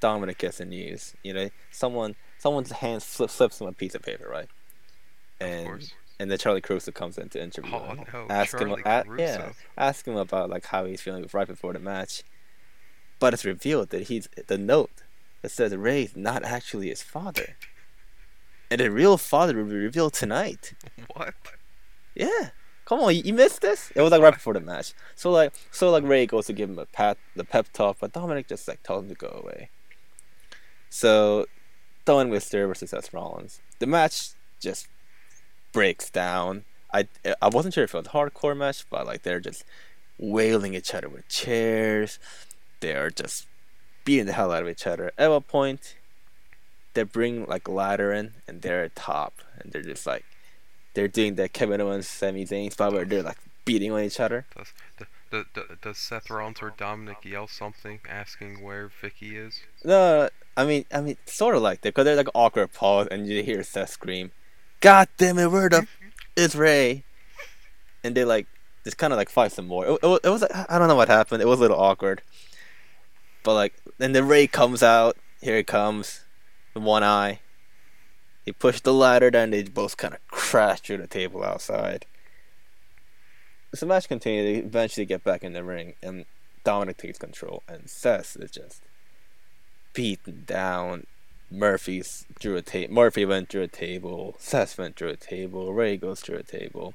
[0.00, 1.14] Dominic gets the news.
[1.22, 4.48] You know, someone someone's hand flip, slips him a piece of paper, right?
[5.40, 5.92] Of And course.
[6.18, 8.04] and then Charly Caruso comes in to interview Oh him.
[8.12, 11.72] no, ask Charlie him, a- yeah, ask him about like how he's feeling right before
[11.72, 12.22] the match.
[13.20, 14.90] But it's revealed that he's the note
[15.42, 17.56] that says Ray's not actually his father,
[18.70, 20.74] and the real father will be revealed tonight.
[21.14, 21.34] What?
[22.14, 22.50] Yeah.
[22.84, 23.92] Come on, you, you missed this?
[23.94, 24.92] It was like right before the match.
[25.14, 28.12] So like so like Ray goes to give him a pat the pep talk, but
[28.12, 29.70] Dominic just like tells him to go away.
[30.90, 31.46] So
[32.04, 33.60] Dominic Mysterio versus Seth Rollins.
[33.78, 34.88] The match just
[35.72, 36.64] breaks down.
[36.92, 37.06] I
[37.40, 39.64] I wasn't sure if it was a hardcore match, but like they're just
[40.18, 42.18] wailing each other with chairs.
[42.80, 43.46] They're just
[44.04, 45.12] beating the hell out of each other.
[45.16, 45.96] At one point,
[46.94, 50.24] they bring like a ladder in and they're at top and they're just like
[50.94, 54.44] they're doing that Kevin Owens Sami Zayn spot where they're like beating on each other.
[54.56, 59.60] Does, d- d- d- does Seth Rollins or Dominic yell something asking where Vicky is?
[59.84, 63.26] No, I mean, I mean, sort of like that because there's like awkward pause and
[63.26, 64.32] you hear Seth scream,
[64.80, 65.86] "God damn it, where the
[66.36, 67.04] is Ray?"
[68.04, 68.46] And they like
[68.84, 69.86] just kind of like fight some more.
[69.86, 71.42] It, it, was, it was I don't know what happened.
[71.42, 72.22] It was a little awkward,
[73.44, 75.16] but like then the Ray comes out.
[75.40, 76.24] Here it comes,
[76.74, 77.40] with one eye,
[78.44, 79.50] He pushed the ladder down.
[79.50, 82.06] They both kind of crashed through the table outside.
[83.74, 84.46] So the match continued.
[84.46, 86.26] They eventually get back in the ring, and
[86.62, 88.82] Dominic takes control, and Seth is just
[89.92, 91.06] beaten down.
[91.50, 92.94] Murphy's drew a table.
[92.94, 94.34] Murphy went through a table.
[94.38, 95.72] Seth went through a table.
[95.74, 96.94] Ray goes through a table,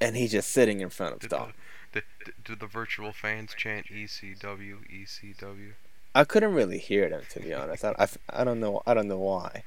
[0.00, 1.52] and he's just sitting in front of Did Dom.
[1.92, 5.72] the, did, did the virtual fans chant ECW, ECW?
[6.14, 7.84] I couldn't really hear them to be honest.
[7.84, 8.82] I, I, I don't know.
[8.86, 9.64] I don't know why,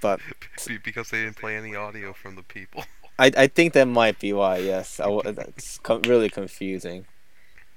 [0.00, 0.20] but
[0.84, 2.84] because they didn't play any audio from the people.
[3.18, 4.58] I I think that might be why.
[4.58, 7.06] Yes, I, that's really confusing.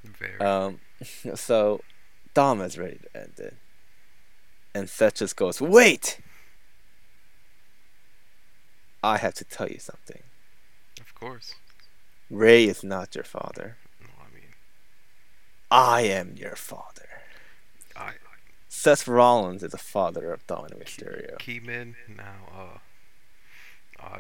[0.03, 0.39] Very.
[0.39, 0.79] Um,
[1.35, 1.81] so
[2.39, 3.57] Dom is ready to end it,
[4.73, 6.21] and Seth just goes, "Wait,
[9.03, 10.23] I have to tell you something.
[11.01, 11.55] of course.
[12.29, 13.75] Ray is not your father.
[13.99, 14.53] No, I mean,
[15.69, 17.09] I am your father."
[17.93, 18.13] I
[18.69, 21.37] Seth Rollins is the father of Dominic Mysterio.
[21.39, 22.47] Kee Min now.
[22.57, 24.19] Uh, I,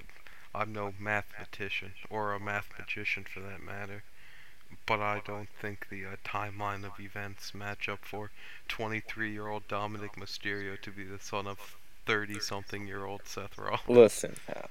[0.53, 4.03] I'm no mathematician or a mathematician for that matter,
[4.89, 8.31] but I don't think the uh, timeline of events match up for
[8.67, 13.81] 23-year-old Dominic Mysterio to be the son of 30-something-year-old Seth Rollins.
[13.87, 14.69] Listen, pal.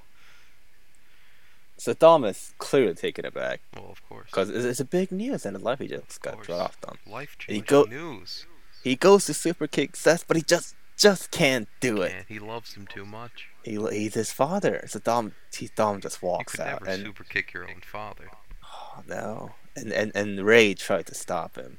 [1.76, 4.26] So Dom is clearly taken aback Well, of course.
[4.26, 6.98] because it's, it's a big news and his life he just got dropped on.
[7.06, 8.46] Life-changing go- news.
[8.82, 12.10] He goes to super kick Seth, but he just just can't do it.
[12.12, 13.46] Man, he loves him too much.
[13.62, 14.84] He, he's his father.
[14.88, 17.82] So Dom, he, Dom just You walks could out never and super kick your own
[17.82, 18.28] father.
[18.64, 21.78] oh no, and, and and Ray tried to stop him,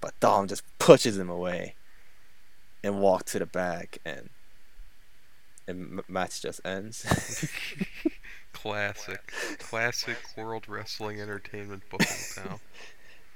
[0.00, 1.74] but Dom just pushes him away,
[2.82, 4.30] and walks to the back and
[5.68, 7.04] and m- match just ends.
[8.52, 12.58] Classic, classic World Wrestling Entertainment booking now.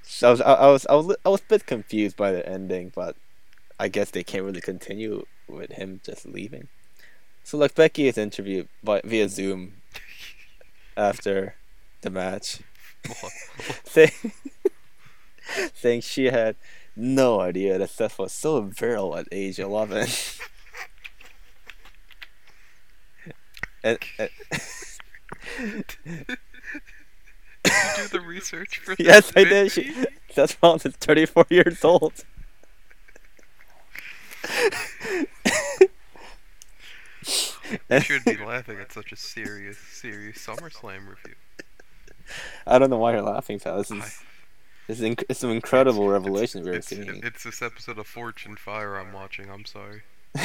[0.01, 2.47] So I was, I, I was, I was, I was a bit confused by the
[2.47, 3.15] ending, but
[3.79, 6.69] I guess they can't really continue with him just leaving.
[7.43, 9.73] So like Becky is interviewed by via Zoom
[10.97, 11.55] after
[12.01, 12.59] the match,
[13.83, 14.11] saying
[15.73, 16.55] saying she had
[16.95, 20.07] no idea that Seth was so virile at age eleven.
[23.83, 24.29] and, and
[25.57, 25.85] Did
[27.65, 29.03] you do the research for that?
[29.03, 29.71] yes, I did.
[29.71, 29.93] She?
[30.31, 32.13] Seth Rollins is thirty four years old.
[37.89, 41.35] You should be laughing at such a serious, serious SummerSlam review.
[42.67, 43.77] I don't know why you're laughing, pal.
[43.77, 44.23] This is
[44.87, 47.21] this is inc- it's an incredible It's- revelation we're it's, seeing.
[47.23, 49.49] It's this episode of Fortune Fire I'm watching.
[49.49, 50.01] I'm sorry.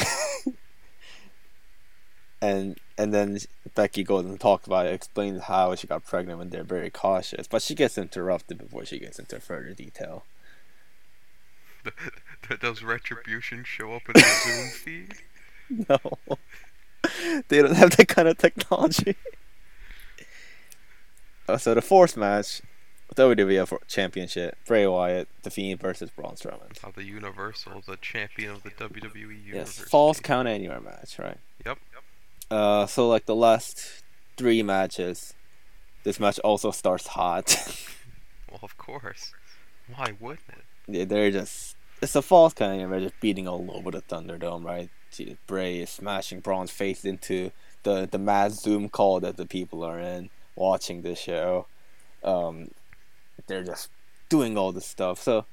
[2.41, 3.39] and and then
[3.75, 7.47] Becky goes and talks about it, explains how she got pregnant when they're very cautious,
[7.47, 10.23] but she gets interrupted before she gets into further detail.
[12.59, 15.13] Does Retribution show up in the Zoom feed?
[15.89, 15.99] No,
[17.49, 19.17] they don't have that kind of technology.
[21.47, 22.61] Uh, so the fourth match,
[23.15, 26.83] WWF Championship, Bray Wyatt, The Fiend versus Braun Strowman.
[26.83, 29.79] Of the Universal, the champion of the WWE Universe.
[29.79, 31.37] Yes, false count anywhere match, right?
[31.65, 31.77] Yep.
[32.51, 34.03] Uh, so like the last
[34.35, 35.33] three matches,
[36.03, 37.55] this match also starts hot.
[38.49, 39.33] Well, of course.
[39.93, 40.63] Why wouldn't it?
[40.87, 44.89] Yeah, they're just it's a false count they're just beating all over the Thunderdome, right?
[45.47, 47.51] Bray is smashing Braun's face into
[47.83, 51.67] the the mad Zoom call that the people are in watching this show.
[52.23, 52.71] Um,
[53.47, 53.89] they're just
[54.29, 55.21] doing all this stuff.
[55.21, 55.45] So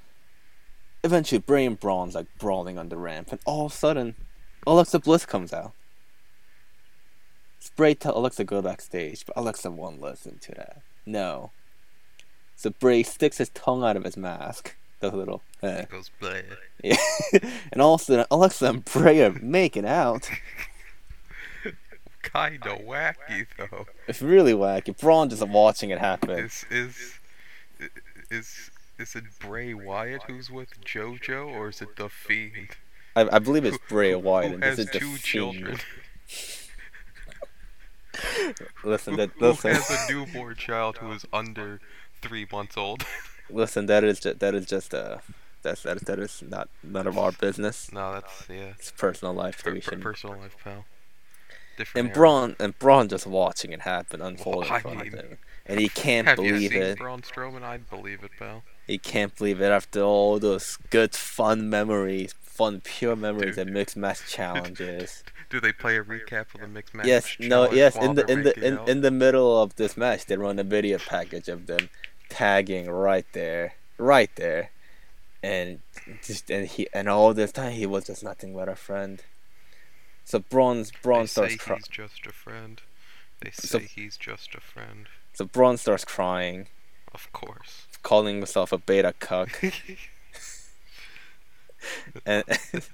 [1.05, 4.15] eventually, Bray and Braun's like brawling on the ramp, and all of a sudden,
[4.67, 5.73] Alexa Bliss comes out.
[7.77, 10.83] Bray tell Alexa go backstage, but Alexa won't listen to that.
[11.07, 11.51] No.
[12.57, 14.77] So Bray sticks his tongue out of his mask.
[15.01, 15.43] The little.
[15.63, 16.45] It goes bleh.
[16.83, 16.97] Yeah.
[17.73, 20.31] and all of a sudden, Alexa and Bray are making out.
[22.33, 23.87] Kinda wacky though.
[24.09, 24.97] It's really wacky.
[24.99, 26.31] Braun just watching it happen.
[26.39, 27.19] Is is
[28.31, 32.71] is is it Bray Wyatt who's with JoJo or is it the Fiend?
[33.17, 35.21] I, I believe it's Bray Wyatt, who and this has is the two Fiend.
[35.23, 35.79] children.
[38.85, 41.81] Listen, Who, that who has a newborn child who is under
[42.23, 43.05] three months old?
[43.51, 43.87] listen.
[43.87, 45.19] That is just that is just uh,
[45.63, 47.91] that's that that is not none of our business.
[47.93, 48.73] no, that's yeah.
[48.79, 50.01] It's personal life that Per, we per, should.
[50.01, 50.85] personal life, pal.
[51.77, 52.15] Different And.
[52.15, 55.81] Braun and Braun just watching it happen unfold I in front mean, of him, and
[55.81, 56.99] he can't Have you believe seen it.
[56.99, 57.63] Braun Strowman?
[57.63, 58.63] I'd believe it, pal.
[58.87, 63.67] He can't believe it after all those good, fun memories, fun, pure memories Dude.
[63.67, 65.25] and mixed match challenges.
[65.51, 67.07] Do they play a recap of the mixed match?
[67.07, 67.97] yes, no, yes.
[67.97, 70.99] In the in the in, in the middle of this match, they run a video
[70.99, 71.89] package of them
[72.29, 74.71] tagging right there, right there,
[75.43, 75.81] and
[76.23, 79.23] just and he and all this time he was just nothing but a friend.
[80.25, 81.81] So Braun Braun they starts say crying.
[81.81, 82.81] he's just a friend.
[83.41, 85.07] They So- say he's just a friend.
[85.35, 86.69] So Bronze starts crying,
[87.13, 87.87] Of course.
[88.03, 89.63] calling himself a beta cuck,
[92.27, 92.45] and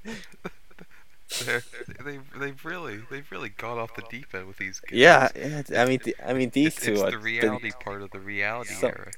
[1.45, 1.63] They're,
[2.05, 4.99] they they've really they've really got off the deep end with these kids.
[4.99, 7.71] yeah, yeah, I mean, th- I mean these it's, two it's are the been reality
[7.85, 9.13] part of the reality So- era.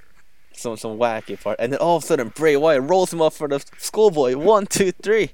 [0.53, 3.33] some some wacky part, and then all of a sudden Bray Wyatt rolls him up
[3.33, 4.37] for the schoolboy.
[4.37, 5.31] One, two, three.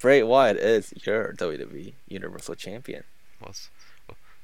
[0.00, 3.04] Bray Wyatt is your WWE Universal Champion.
[3.44, 3.70] Was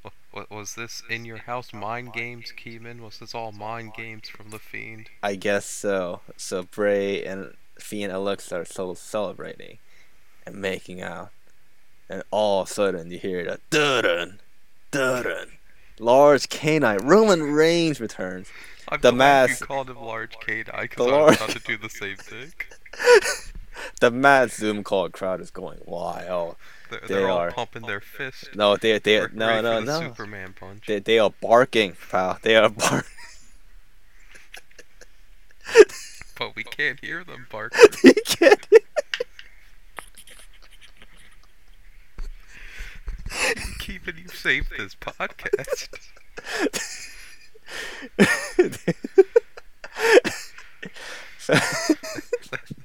[0.03, 3.03] wa- wa- was this in your house mind games, Kee Min?
[3.03, 5.09] Was this all mind games from the Fiend?
[5.23, 6.21] I guess so.
[6.37, 9.79] So Bray and Fiend and Alexa are so celebrating
[10.47, 11.31] and making out,
[12.09, 14.41] and all of a sudden you hear the dun
[14.91, 15.49] dun.
[15.99, 18.49] Large canine Roman Reigns returns.
[18.89, 21.89] I'm The mask- You called him large The because I was about to do the
[21.91, 22.53] same thing.
[24.01, 26.57] The mad Zoom call crowd is going wild.
[26.91, 27.51] They're, They they're all are.
[27.53, 28.55] pumping their fist.
[28.55, 30.01] No, they they re- no no no.
[30.01, 30.87] Superman punch.
[30.87, 32.39] They they are barking, pal.
[32.43, 33.09] They are barking.
[36.39, 37.73] But we can't hear them bark.
[38.05, 38.67] you can't.
[43.79, 45.89] Keeping you safe this podcast.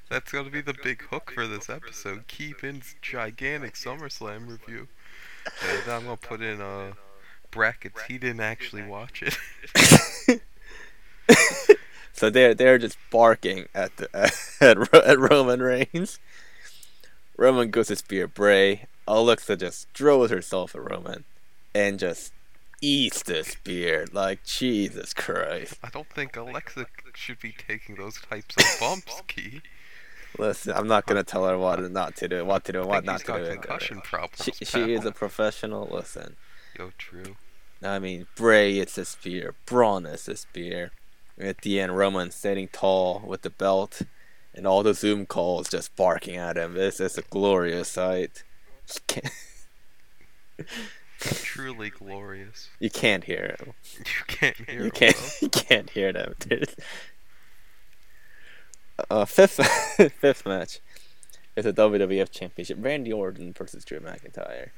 [0.09, 2.27] That's gonna be the big hook for this episode.
[2.27, 4.87] Kee Min's gigantic SummerSlam review.
[5.61, 6.93] And I'm gonna put in uh
[7.51, 8.01] brackets.
[8.03, 10.41] He didn't actually watch it.
[12.13, 14.09] so they're they're just barking at the
[14.61, 16.19] at, at Roman Reigns.
[17.35, 18.87] Roman goes to spear Bray.
[19.07, 21.23] Alexa just throws herself at Roman,
[21.73, 22.33] and just
[22.81, 24.05] eats the spear.
[24.11, 25.75] Like Jesus Christ!
[25.83, 29.61] I don't think Alexa should be taking those types of bumps, Key.
[30.37, 33.21] Listen, I'm not gonna tell her what not to do, what to do, what not
[33.21, 33.49] to do.
[33.51, 34.43] concussion problems.
[34.57, 35.87] She, she is a professional.
[35.91, 36.35] Listen,
[36.77, 37.35] Yo, true.
[37.83, 40.91] I mean, Bray it's a spear, Braun is a spear.
[41.39, 44.01] At the end, Roman standing tall with the belt,
[44.55, 46.73] and all the Zoom calls just barking at him.
[46.73, 48.43] This is a glorious sight.
[51.19, 52.69] Truly glorious.
[52.79, 53.73] you can't hear him.
[53.99, 55.37] You can't hear You can't.
[55.41, 56.35] You can't hear them.
[59.09, 59.55] Uh, fifth
[60.19, 60.79] fifth match
[61.55, 62.77] is a WWF Championship.
[62.81, 64.69] Randy Orton versus Drew McIntyre.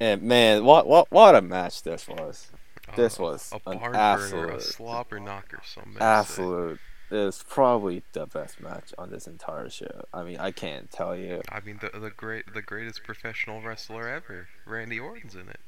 [0.00, 2.48] And man, what what what a match this was!
[2.96, 5.60] This Uh, was a an barn burner, absolute- a slobber knocker.
[5.64, 6.00] Some say.
[6.04, 6.80] Absolute.
[7.12, 10.04] It's probably the best match on this entire show.
[10.14, 11.42] I mean, I can't tell you.
[11.50, 15.58] I mean, the the great, the greatest professional wrestler ever, Randy Orton's in it.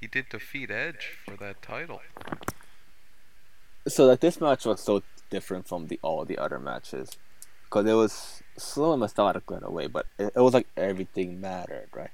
[0.00, 2.00] He did defeat Edge for that title.
[3.88, 7.10] So like this match was so different from the all the other matches,
[7.64, 11.40] because it was slow and methodical in a way, but it, it was like everything
[11.40, 12.10] mattered, right?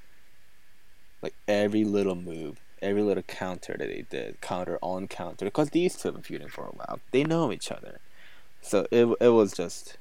[1.22, 5.96] Like every little move, every little counter that they did, counter on counter, because these
[5.96, 7.00] two have been feuding for a while.
[7.12, 8.00] They know each other,
[8.60, 9.98] so it it was just.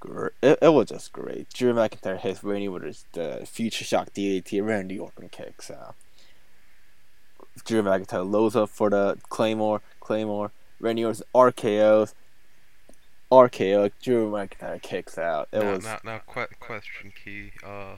[0.00, 1.50] gr- It, it was just great.
[1.52, 4.64] Drew McIntyre hits Randy with the future shock DDT.
[4.66, 5.94] Randy Orton kicks out.
[7.64, 9.80] Drew McIntyre loads up for the Claymore.
[10.00, 10.52] Claymore.
[10.80, 12.14] Randy Orton's RKO's.
[13.30, 13.90] RKO.
[14.02, 15.48] Drew McIntyre kicks out.
[15.52, 17.52] It now, was now, now, que- question key.
[17.62, 17.96] Uh,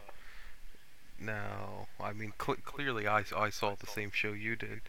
[1.18, 4.82] now, I mean, cl- clearly, I, I saw the same show you did,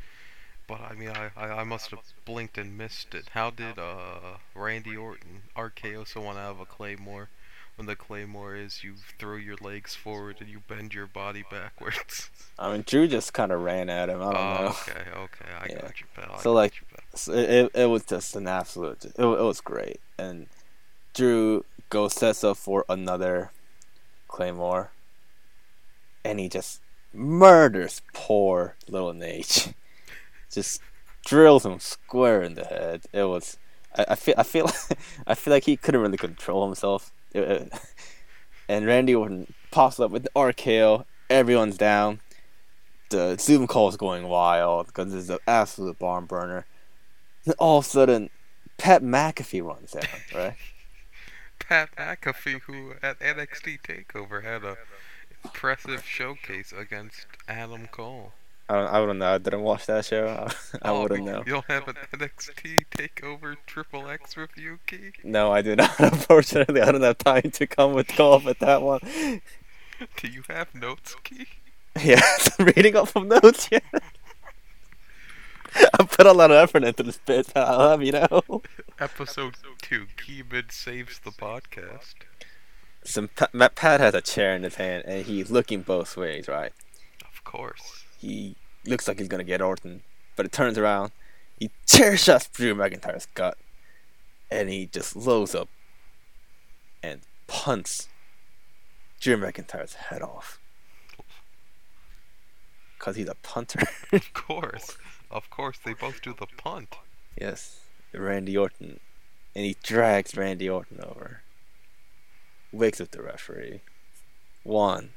[0.68, 3.30] but I mean, I, I, I must have blinked and missed it.
[3.32, 7.30] How did uh Randy Orton RKO someone out of a claymore?
[7.78, 12.30] When the claymore is, you throw your legs forward and you bend your body backwards.
[12.60, 14.22] I mean, Drew just kind of ran at him.
[14.22, 14.70] I don't Oh, know.
[14.70, 15.82] okay, okay, I Yeah.
[15.82, 16.36] got you, pal.
[16.36, 16.88] I So, like, you.
[17.16, 19.06] So it, it, was just an absolute.
[19.06, 20.02] It, it was great.
[20.18, 20.48] And
[21.14, 23.52] Drew goes sets up for another
[24.28, 24.92] Claymore.
[26.24, 26.82] And he just
[27.14, 29.74] murders poor little Nate.
[30.52, 30.82] just
[31.26, 33.04] drills him square in the head.
[33.14, 33.58] It was.
[33.96, 34.36] I, I feel.
[34.38, 34.70] I feel.
[35.28, 37.12] I feel like he couldn't really control himself.
[37.38, 37.74] It-
[38.70, 41.06] and Randy Orton pops up with the RKO.
[41.30, 42.20] Everyone's down.
[43.10, 46.66] The Zoom call is going wild because is an absolute barn burner.
[47.46, 48.30] Then all of a sudden,
[48.78, 50.56] Pat McAfee runs out, right?
[51.60, 54.78] Pat McAfee, who at NXT Takeover had a
[55.44, 58.34] impressive showcase against Adam Cole.
[58.70, 59.34] I don't, I wouldn't know.
[59.34, 60.28] I didn't watch that show.
[60.28, 60.52] I,
[60.82, 61.40] I Oh, wouldn't know.
[61.46, 65.12] You don't have an NXT Takeover Triple X review, Key?
[65.24, 65.94] No, I do not.
[66.00, 69.00] Unfortunately, I don't have time to come with go at that one.
[70.18, 71.48] Do you have notes, Key?
[72.04, 72.22] Yeah,
[72.60, 73.82] I'm reading off from notes here.
[76.00, 77.52] I put a lot of effort into this bit.
[77.56, 78.62] I'll have you know.
[79.00, 82.14] Episode 2, Kee Min saves the podcast.
[83.04, 86.48] some Pat, Matt- Pat has a chair in his hand and he's looking both ways,
[86.48, 86.72] right?
[87.24, 88.04] Of course.
[88.18, 88.56] He
[88.86, 90.02] looks like he's gonna get Orton,
[90.36, 91.12] but it turns around,
[91.60, 93.58] he chair shots Drew McIntyre's gut,
[94.52, 95.70] and he just loads up
[97.04, 98.10] and punts
[99.20, 100.60] Drew McIntyre's head off.
[103.00, 103.80] Cause he's a punter.
[104.12, 104.98] Of course.
[105.30, 106.96] Of course, they both do the punt.
[107.40, 107.82] yes,
[108.14, 109.00] Randy Orton,
[109.56, 111.42] and he drags Randy Orton over.
[112.72, 113.82] Wakes up the referee.
[114.64, 115.12] One,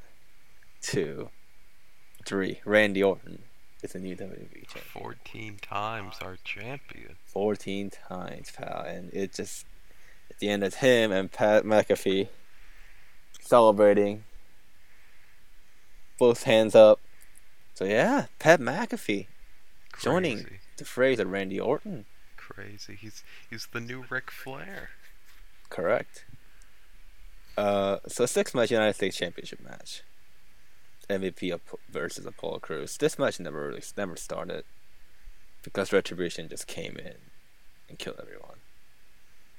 [0.81, 1.29] two,
[2.25, 2.59] three.
[2.65, 3.43] Randy Orton
[3.81, 4.85] is a new WWE champion.
[4.93, 7.15] 14 times our champion.
[7.25, 8.83] 14 times, pal.
[8.87, 9.65] And it just,
[10.29, 12.27] at the end, it's him and Pat McAfee
[13.39, 14.23] celebrating.
[16.17, 16.99] Both hands up.
[17.73, 19.27] So, yeah, Pat McAfee
[19.99, 20.45] joining
[20.77, 22.05] the phrase of Randy Orton.
[22.37, 22.95] Crazy.
[22.95, 24.89] He's he's the new Ric Flair.
[25.69, 26.25] Correct.
[27.57, 30.03] Uh, so, six match United States Championship match.
[31.11, 31.59] MVP
[31.89, 32.97] versus Apollo Crews.
[32.97, 34.63] This match never really never started
[35.63, 37.15] because Retribution just came in
[37.89, 38.57] and killed everyone,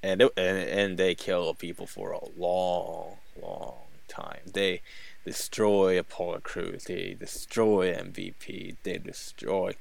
[0.02, 3.76] and it, and and they kill people for a long, long
[4.08, 4.40] time.
[4.52, 4.80] They
[5.24, 6.84] destroy Apollo Crews.
[6.84, 8.76] They destroy MVP.
[8.82, 9.74] They destroy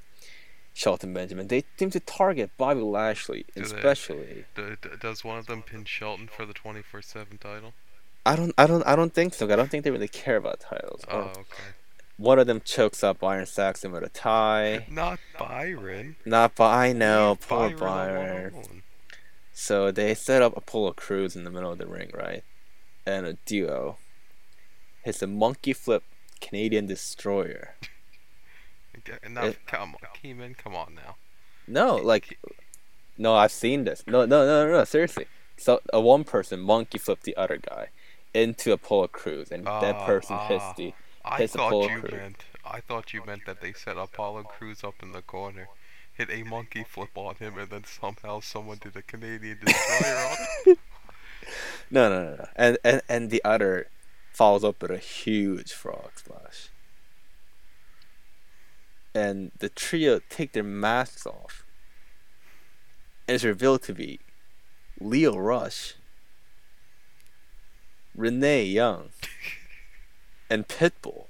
[0.74, 1.48] Shelton Benjamin.
[1.48, 3.76] They seem to target Bobby Lashley, Do they?
[3.76, 4.46] especially.
[4.56, 7.74] D- d- does one of them pin Shelton for the 24/7 title?
[8.26, 9.52] I don't, I don't, I don't think so.
[9.52, 11.02] I don't think they really care about titles.
[11.10, 11.74] Oh, okay.
[12.18, 14.86] One of them chokes up Byron Saxton with a tie.
[14.90, 16.18] Not Byron.
[16.24, 18.54] Not, but I know, Leave poor Byron.
[18.54, 18.84] alone.
[19.54, 22.44] So they set up Apollo Crews in the middle of the ring, right?
[23.08, 23.98] And a duo
[25.04, 26.04] hits a monkey flip
[26.40, 27.76] Canadian destroyer.
[29.28, 31.16] Now, It- come on, Kee Min, come on now.
[31.68, 32.38] No, like,
[33.18, 34.04] no, I've seen this.
[34.06, 35.26] No, no, no, no, no seriously.
[35.58, 37.90] So a one person monkey flipped the other guy
[38.34, 40.74] into a Apollo Crews, and that Ah, person hits ah.
[40.78, 40.94] the.
[41.24, 42.12] I Hits thought Apollo you Crews.
[42.14, 45.70] meant I thought you meant that they set Apollo Crews up in the corner,
[46.14, 50.38] hit a monkey flip on him, and then somehow someone did a Canadian destroyer on
[50.66, 50.78] him.
[51.90, 52.48] No, no, no, no.
[52.56, 53.88] And and and the other
[54.32, 56.70] follows up with a huge frog splash.
[59.14, 61.66] And the trio take their masks off.
[63.28, 64.20] And it's revealed to be
[65.00, 65.96] Lio Rush,
[68.16, 69.10] Renee Young,
[70.50, 71.26] and Pitbull.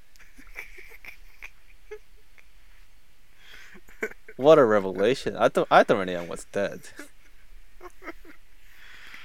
[4.37, 5.35] What a revelation!
[5.35, 6.81] I thought I thought Renee Young was dead.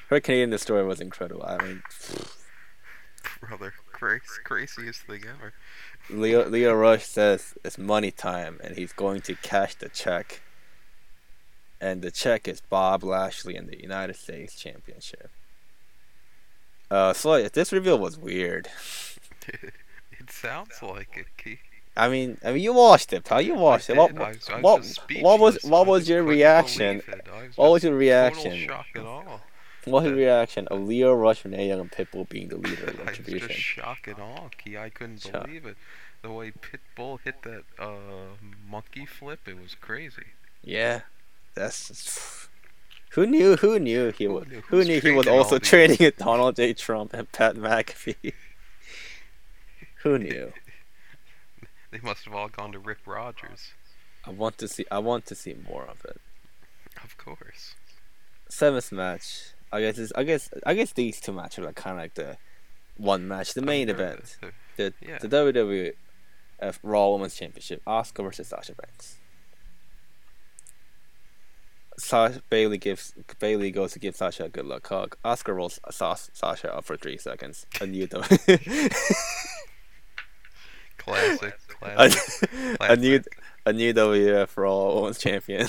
[0.08, 1.42] Her Canadian story was incredible.
[1.44, 1.82] I mean,
[3.40, 5.52] Brother, crazy, craziest thing ever.
[6.08, 10.42] Lio Lio Rush says it's money time and he's going to cash the check.
[11.80, 15.30] And the check is Bob Lashley in the United States Championship.
[16.90, 18.68] Uh, so this reveal was weird.
[19.48, 21.58] it sounds like it, Key.
[21.96, 23.40] I mean, I mean, you watched it, pal.
[23.40, 23.96] You watched it.
[23.96, 24.84] What, I was- I what,
[25.20, 26.98] what was what was your reaction?
[26.98, 27.28] believe it.
[27.32, 28.52] I was What was your reaction?
[28.52, 28.70] and.
[29.84, 33.00] What was your reaction of Lio Rush, Renee Young, and Pitbull being the leader of
[33.00, 33.50] I was just Retribution?
[33.56, 34.76] shock and awe, Key.
[34.76, 35.44] I couldn't Shock.
[35.46, 35.76] believe it.
[36.22, 38.34] The way Pitbull hit that uh,
[38.68, 40.24] monkey flip, it was crazy.
[40.64, 41.02] Yeah,
[41.54, 42.48] that's
[43.10, 43.56] who knew.
[43.56, 44.46] Who knew he Who was.
[44.48, 44.62] knew?
[44.68, 46.74] Who knew he was also trading with Donald J.
[46.74, 48.32] Trump and Pat McAfee.
[50.02, 50.52] who knew?
[51.92, 53.70] They must have all gone to Rip Rogers.
[54.26, 54.84] I want to see.
[54.90, 56.20] I want to see more of it.
[57.02, 57.74] Of course.
[58.50, 59.52] Seventh match.
[59.72, 59.96] I guess.
[59.96, 60.50] It's, I guess.
[60.66, 62.36] I guess these two matches are kind of like the
[62.98, 65.18] one match, the main event, the- the yeah.
[65.18, 69.16] the WWF Raw Women's Championship, Asuka versus Sasha Banks.
[71.98, 75.16] Sasha Bayley gives Bayley goes to give Sasha a good luck hug.
[75.24, 77.66] Asuka rolls Sas- Sasha up for three seconds.
[77.80, 78.38] A new W.
[80.98, 82.50] Classic, a, classic.
[82.80, 83.38] a new classic.
[83.64, 85.66] a new WWF Raw Women's Champion,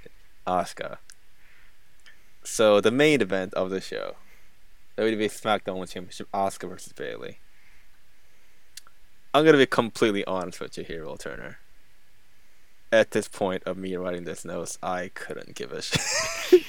[0.46, 0.98] Asuka.
[2.42, 4.16] So the main event of the show,
[4.98, 7.38] WWE SmackDown Women's Championship, Asuka versus Bayley.
[9.32, 11.58] I'm gonna be completely honest with you here, Will Turner.
[12.92, 16.64] At this point of me writing this notes, I couldn't give a shit.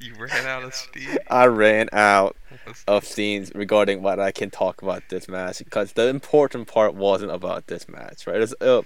[0.00, 1.16] You ran out of steam.
[1.28, 2.36] I ran out
[2.88, 7.30] of scenes regarding what I can talk about this match because the important part wasn't
[7.30, 8.36] about this match, right?
[8.36, 8.82] It was, uh,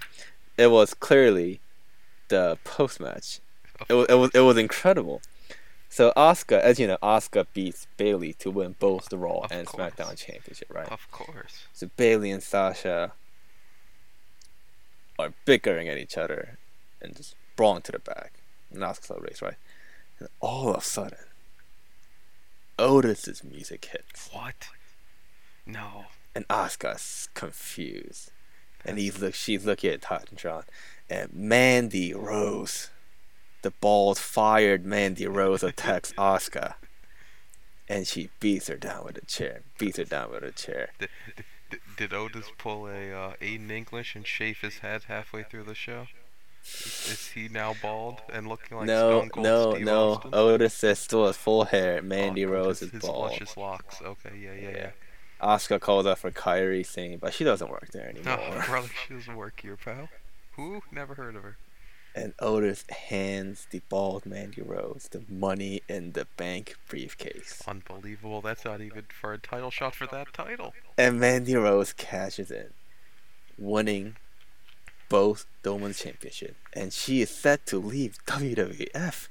[0.57, 1.59] it was clearly
[2.27, 3.39] the post match.
[3.89, 5.21] It was, it was it was incredible.
[5.89, 9.67] So Asuka, as you know, Asuka beats Bayley to win both the Raw Of and
[9.67, 9.91] course.
[9.93, 10.87] SmackDown championship, right?
[10.89, 11.63] Of course.
[11.73, 13.11] So Bayley and Sasha
[15.21, 16.57] are bickering at each other
[17.01, 18.33] and just brawling to the back.
[18.71, 19.55] And Asuka celebrates, right?
[20.19, 21.17] And all of a sudden,
[22.79, 24.29] Otis's music hits.
[24.31, 24.67] What?
[25.65, 26.05] No.
[26.33, 28.31] and Asuka's confused,
[28.85, 30.63] and he's look she's looking at Titantron, and John.
[31.09, 32.89] And Mandy Rose,
[33.61, 36.75] the bald fired Mandy Rose attacks Asuka,
[37.89, 40.89] and she beats her down with a chair, beats her down with a chair.
[41.97, 46.07] Did, Otis pull a uh, Aiden English and shave his head halfway through the show?
[46.63, 50.09] Is, he now bald and looking like no, Stone Cold no, Steve no.
[50.11, 50.29] Austin?
[50.33, 51.99] Otis is still has full hair.
[52.01, 53.31] Oh, Mandy Rose his, is his bald.
[53.31, 54.01] luscious locks.
[54.01, 54.89] Okay, yeah, yeah, yeah.
[55.41, 58.63] Asuka calls out for Kairi Sane, but she doesn't work there No, anymore.
[58.67, 60.09] brother, she doesn't work here, pal.
[60.55, 60.81] Who?
[60.91, 61.57] Never heard of her.
[62.15, 67.61] And Otis hands the bald Mandy Rose the money in the bank briefcase.
[67.67, 68.41] Unbelievable.
[68.41, 70.73] That's not even for a title shot for that title.
[70.97, 72.71] And Mandy Rose cashes in,
[73.57, 74.15] winning
[75.09, 76.55] both the Women's Championship.
[76.73, 79.27] And she is set to leave WWF.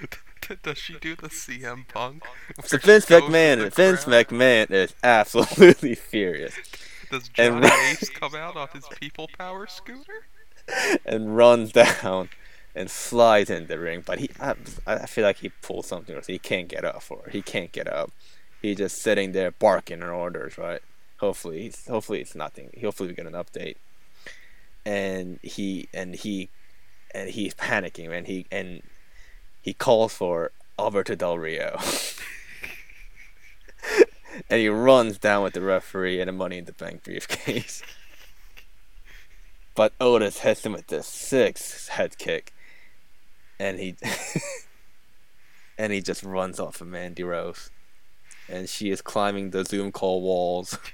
[0.62, 2.24] Does she do the CM Punk?
[2.64, 4.04] So Vince McMahon, Vince?
[4.04, 6.54] McMahon is absolutely furious
[7.10, 10.26] Does and- Johnny Ace come out on his People Power scooter?
[11.06, 12.28] and runs down
[12.74, 14.02] and slides in the ring.
[14.04, 14.54] But he, I,
[14.86, 17.28] I feel like he pulled something, or he can't get up or.
[17.30, 18.10] He can't get up.
[18.60, 20.80] He's just sitting there barking orders, right?
[21.18, 22.70] Hopefully, he's, hopefully it's nothing.
[22.80, 23.76] Hopefully we get an update.
[24.84, 26.48] And he and he
[27.14, 28.82] and he's panicking, and he and
[29.60, 31.78] he calls for Alberto Del Rio.
[34.50, 37.82] and he runs down with the referee and the Money in the Bank briefcase.
[39.74, 42.52] But Otis hits him with the sixth head kick,
[43.58, 43.96] and he
[45.78, 47.70] and he just runs off of Mandy Rose,
[48.48, 50.78] and she is climbing the Zoom call walls,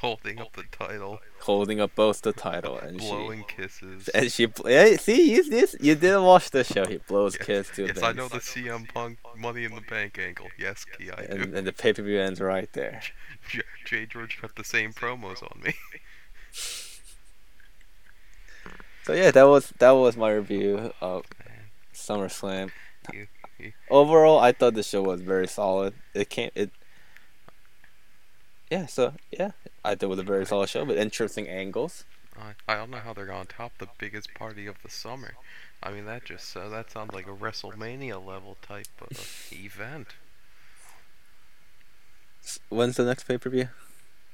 [0.00, 4.04] Holding up the title, holding up both the title, and blowing kisses.
[4.04, 6.84] she and she hey, see you this you didn't watch the show.
[6.84, 10.18] He blows Yes, kiss to Yes, I know the CM Punk Money in the Bank
[10.18, 10.48] angle.
[10.58, 11.32] Yes, Key, I do.
[11.32, 13.00] and, and the pay per view ends right there.
[13.48, 15.74] J- Jay George got the same promos on me.
[19.06, 21.24] So yeah, that was that was my review of
[21.94, 22.72] SummerSlam.
[23.12, 25.94] you, you, Overall, I thought the show was very solid.
[26.12, 26.70] It came it.
[28.68, 29.52] Yeah, so yeah,
[29.84, 32.04] I thought it was a very solid show, but interesting angles.
[32.36, 35.34] I, I don't know how they're gonna top the biggest party of the summer.
[35.82, 40.08] I mean, that just uh, that sounds like a WrestleMania level type of event.
[42.70, 43.68] When's the next pay per view?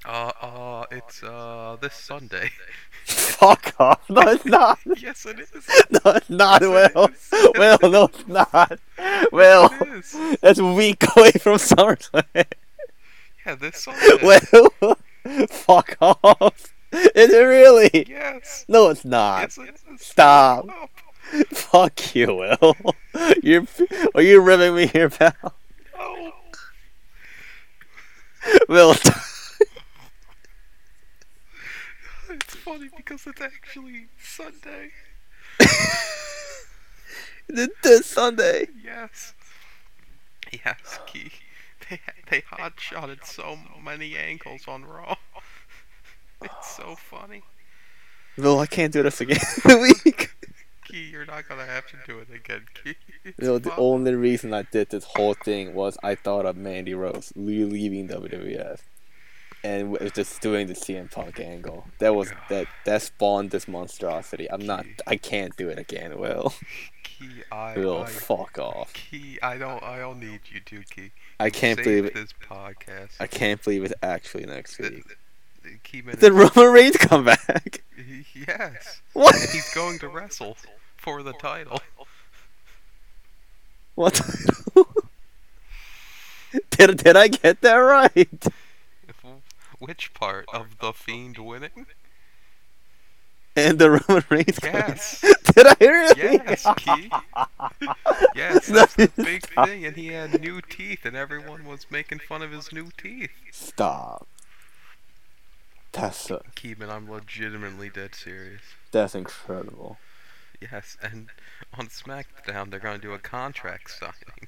[0.05, 2.51] Uh, uh, it's uh this Sunday.
[3.05, 4.11] Fuck off!
[4.11, 4.79] No, it's not.
[4.99, 5.51] yes, it is.
[6.05, 6.61] No, it's not.
[6.63, 7.79] Yes, it Will, is.
[7.83, 8.79] Will, no, it's not.
[9.33, 10.39] Will, It is.
[10.41, 12.25] that's a week away from SummerSlam.
[13.47, 14.19] Yeah, this Sunday.
[14.23, 14.97] Will,
[15.49, 16.75] fuck off.
[16.93, 18.05] Is it really?
[18.09, 18.65] Yes.
[18.69, 19.43] No, it's not.
[19.43, 20.01] Yes, it is.
[20.01, 20.69] Stop.
[20.69, 20.91] Up.
[21.51, 22.77] Fuck you, Will.
[23.43, 23.67] You're
[24.15, 25.55] are you ribbing me here, pal?
[25.99, 26.33] Oh.
[28.69, 28.95] Will.
[32.31, 34.91] It's funny because it's actually Sunday.
[37.55, 38.69] Th- this Sunday.
[38.83, 39.35] Yes.
[40.53, 41.31] Yes, Key.
[41.89, 42.01] They
[42.31, 45.17] they hot shotted so many ankles on Raw.
[46.45, 47.45] It's so funny.
[48.37, 49.39] Will, I can't do this again.
[49.65, 50.33] Week.
[50.85, 52.97] Key, you're not gonna have to do it again, Key.
[53.25, 56.95] It's Will, the only reason I did this whole thing was I thought of Mandy
[56.95, 58.81] Rose leaving WWF,
[59.65, 61.87] and w- just doing the CM Punk angle.
[61.99, 64.51] That was that that spawned this monstrosity.
[64.51, 64.87] I'm not.
[65.07, 66.19] I can't do it again.
[66.19, 66.53] Will.
[67.05, 68.93] Key, I, Will, I fuck off.
[68.93, 71.11] Key, I don't, I don't need you to, Key.
[71.39, 72.15] I can't Save believe it.
[72.15, 73.11] this podcast.
[73.21, 75.07] I can't believe it's actually next week.
[75.07, 75.15] the-
[75.63, 77.85] the Kee Min Did Roman Reigns come back?
[78.35, 79.01] yes.
[79.13, 79.33] What?
[79.37, 80.57] He's going to wrestle
[80.97, 81.81] for the title.
[83.95, 84.21] What?
[86.71, 88.45] did did I get that right?
[89.83, 91.87] Which part of the Fiend winning?
[93.57, 94.61] And the Roman Reigns.
[94.63, 95.21] Yes.
[95.43, 96.41] Did I really?
[96.47, 97.11] Yes, Key.
[98.37, 102.43] Yes, that's the big thing, and he had new teeth, and everyone was making fun
[102.43, 103.33] of his new teeth.
[103.51, 104.29] Stop.
[105.91, 108.63] That's so, Kee Min, I'm legitimately dead serious.
[108.93, 109.99] that's incredible.
[110.61, 111.29] Yes, and
[111.77, 114.47] on SmackDown they're gonna do a contract signing.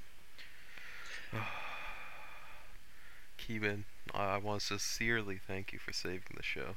[3.47, 3.84] Kee Min,
[4.14, 6.76] I want to sincerely thank you for saving the show.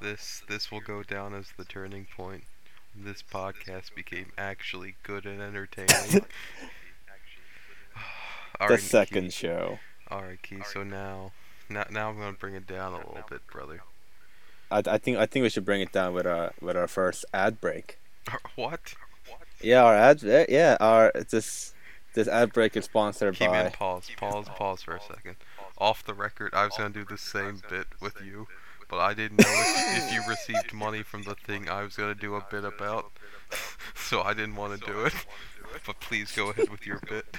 [0.00, 2.44] This this will go down as the turning point.
[2.94, 5.88] This podcast became actually good and entertaining.
[8.68, 9.30] the Alright, second Key.
[9.30, 9.78] show.
[10.10, 10.62] Alright, Key.
[10.72, 11.32] So now,
[11.68, 13.80] now, now I'm gonna bring it down a little bit, brother.
[14.70, 17.24] I, I think I think we should bring it down with our with our first
[17.32, 17.98] ad break.
[18.56, 18.94] What?
[19.62, 20.22] Yeah, our ad.
[20.22, 21.74] Yeah, our this this
[22.14, 23.66] This ad break is sponsored Keep by.
[23.66, 25.36] in pause, pause, pause for a second.
[25.78, 28.48] Off the record, I was gonna do the same bit with you,
[28.88, 32.14] but I didn't know if, if you received money from the thing I was gonna
[32.14, 33.12] do a bit about,
[33.94, 35.14] so I didn't want to do it.
[35.86, 37.36] But please go ahead with your bit.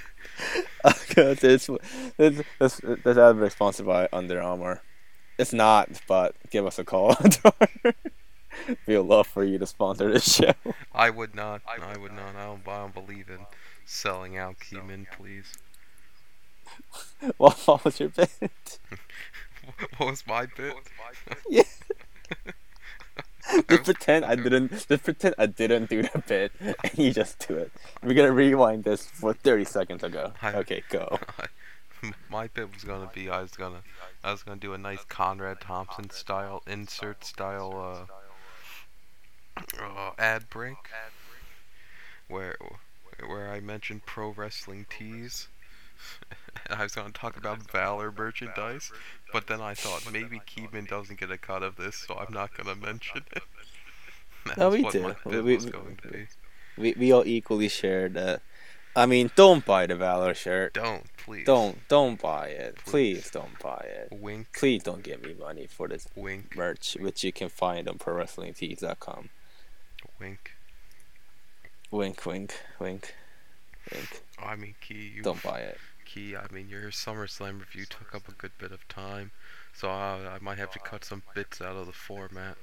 [0.84, 1.68] Okay, this,
[2.16, 4.82] this, this, this ad break is sponsored by Under Armour.
[5.38, 7.16] It's not, but give us a call.
[8.86, 10.52] we would love for you to sponsor this show.
[10.94, 11.62] I would not.
[11.66, 12.36] I would not.
[12.36, 13.46] I don't, I don't believe in
[13.84, 15.52] selling out Kee Min, please.
[17.36, 18.30] What, what was your bit?
[19.96, 20.74] What was my bit?
[21.48, 21.62] Yeah.
[23.68, 24.70] Just pretend I didn't.
[24.70, 27.72] Just pretend I didn't do the bit, and you just do it.
[28.02, 30.32] We're gonna rewind this for thirty seconds ago.
[30.40, 30.54] Hi.
[30.54, 31.18] Okay, go.
[32.30, 33.82] my bit was gonna be I was gonna
[34.22, 38.08] I was gonna do a nice Conrad Thompson style insert style
[39.58, 40.76] uh, uh ad break
[42.28, 42.56] where
[43.26, 45.48] where I mentioned pro wrestling tees.
[46.70, 48.92] I was gonna talk about Valor merchandise,
[49.32, 52.32] but then I thought maybe Kee Min doesn't get a cut of this, so I'm
[52.32, 53.42] not gonna mention it.
[54.56, 55.14] No, we do.
[55.26, 56.26] We- we- going to be.
[56.78, 58.40] We we all equally share that.
[58.96, 60.72] I mean, don't buy the Valor shirt.
[60.74, 61.44] Don't please.
[61.44, 62.76] Don't don't buy it.
[62.76, 63.20] Please.
[63.20, 64.08] Please don't buy it.
[64.18, 67.98] Wink, Please don't give me money for this wink, merch, which you can find on
[67.98, 69.28] ProWrestlingTees.com.
[70.18, 70.52] wink.
[71.90, 73.14] Wink, wink, wink,
[73.92, 74.22] wink.
[74.42, 75.78] I mean, Key, you Don't buy it.
[76.12, 79.30] Key, I mean, your SummerSlam review took up a good bit of time,
[79.72, 82.56] so I, I might have to cut some bits out of the format.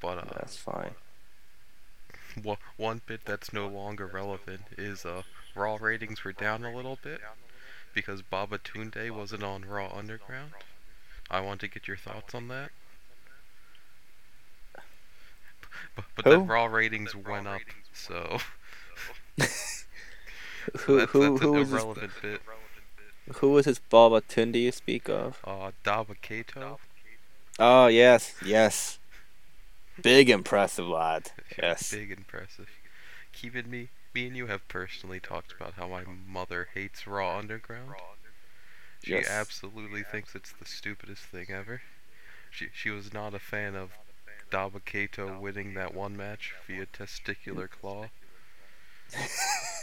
[0.00, 0.92] But uh, That's fine.
[2.76, 5.22] one bit that's no longer relevant is uh,
[5.56, 7.20] Raw ratings were down a little bit
[7.92, 10.52] because Babatunde wasn't on Raw Underground.
[11.28, 12.70] I want to get your thoughts on that.
[15.96, 18.38] But, but then Raw ratings went up, so
[20.80, 22.40] Who that's, who that's who was irrelevant bit.
[23.36, 25.38] Who was Tunde you speak of?
[25.44, 26.78] Uh, Dabba-Kato.
[27.58, 28.98] Oh yes, yes.
[30.02, 31.30] Big impressive lad.
[31.62, 31.92] Yes.
[31.92, 32.68] Big impressive.
[33.32, 37.94] Keeping me, me and you have personally talked about how my mother hates Raw Underground.
[39.04, 39.28] She Yes.
[39.28, 41.82] absolutely thinks it's the stupidest thing ever.
[42.50, 43.90] She she was not a fan of
[44.50, 48.08] Dabba-Kato winning that one match via testicular claw.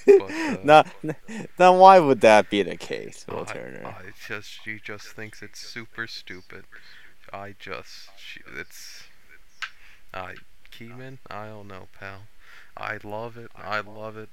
[0.06, 0.84] But, uh, Now,
[1.60, 3.86] now why would that be the case, Will I, Turner?
[3.86, 6.66] I just she just thinks it's super stupid.
[7.32, 9.04] I just she, it's
[10.14, 10.36] I
[10.72, 11.20] Kee Min.
[11.30, 12.24] I don't know, pal.
[12.76, 13.52] I love it.
[13.56, 14.30] I love it.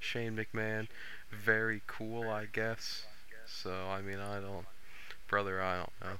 [0.00, 0.88] Shane McMahon,
[1.30, 3.04] very cool, I guess.
[3.46, 4.66] So I mean, I don't,
[5.28, 5.62] brother.
[5.62, 6.18] I don't know.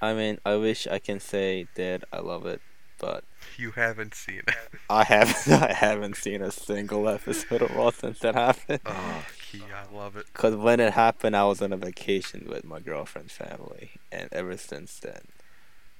[0.00, 2.60] I mean, I wish I can say that I love it,
[2.98, 3.24] but
[3.56, 4.54] You haven't seen it.
[4.90, 5.62] I haven't.
[5.62, 8.80] I haven't seen a single episode of Raw since that happened.
[8.86, 10.26] oh, Key, I love it.
[10.34, 14.56] Cause when it happened, I was on a vacation with my girlfriend's family, and ever
[14.56, 15.22] since then,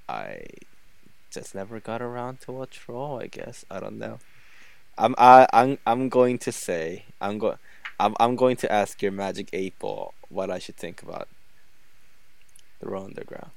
[0.08, 0.42] I
[1.30, 3.16] just never got around to watch Raw.
[3.16, 4.18] I guess I don't know.
[4.96, 7.56] I'm I I'm I'm going to say I'm going
[8.00, 11.28] I'm I'm going to ask your Magic Eight Ball what I should think about
[12.80, 13.50] the Raw Underground.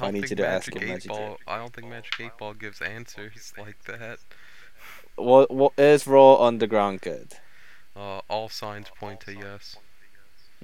[0.00, 1.38] I, need you to ask Magic him Magic Ball.
[1.46, 4.18] I don't think Magic Eight Ball gives answers like that.
[5.16, 7.34] What what is Raw Underground good?
[7.96, 9.76] Uh, all signs point to yes.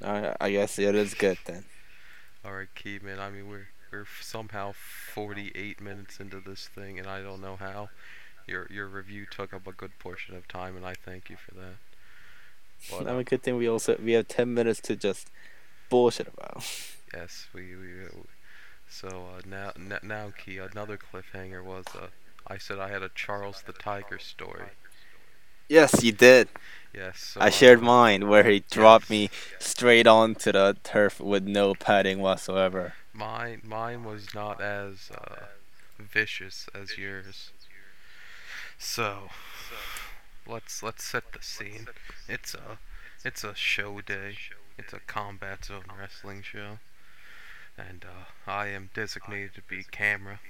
[0.03, 1.65] I I guess it is good then.
[2.45, 3.19] All right, Kee Min.
[3.19, 7.89] I mean, we're we're somehow 48 minutes into this thing, and I don't know how.
[8.47, 11.55] Your your review took up a good portion of time, and I thank you for
[11.55, 11.77] that.
[12.91, 15.31] But, I mean, uh, good thing we also we have ten minutes to just
[15.89, 16.63] bullshit about.
[17.15, 17.89] yes, we we.
[19.03, 19.73] Uh, So uh, now
[20.03, 22.09] now Key another cliffhanger was uh,
[22.47, 24.71] I said I had a Charles the Tiger story.
[25.69, 26.49] Yes, you did.
[26.93, 27.19] Yes.
[27.19, 29.11] So, I uh, shared mine where he dropped yes.
[29.11, 32.95] me straight onto the turf with no padding whatsoever.
[33.13, 35.47] Mine mine was not as uh,
[35.99, 37.51] vicious as yours.
[38.79, 39.31] So
[40.47, 41.89] let's let's set the scene.
[42.29, 42.79] It's a
[43.25, 44.37] it's a show day.
[44.77, 46.79] It's a combat zone wrestling show,
[47.79, 50.41] and uh, I am designated to be camera.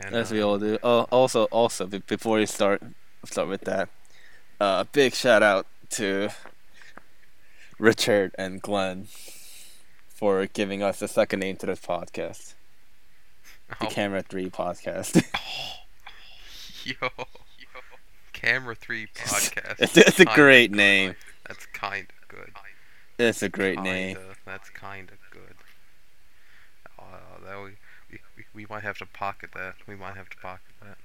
[0.00, 0.78] And, As we uh, all do.
[0.82, 2.82] Oh, also, also before we start,
[3.24, 3.88] start with that.
[4.60, 6.30] Uh, big shout out to
[7.78, 9.08] Richard and Glenn
[10.08, 12.54] for giving us a second name to this podcast,
[13.68, 15.22] the oh, Camera Three Podcast.
[16.84, 17.08] yo,
[18.44, 19.76] camera three podcast.
[19.78, 21.14] it's, it's a great name.
[21.48, 22.52] That's kind of good.
[23.18, 24.16] It's a great name.
[24.16, 25.53] Kinda, That's kind of good.
[27.44, 27.72] That we,
[28.36, 29.76] we, we, might have to pocket that.
[29.86, 30.98] We might have to pocket that.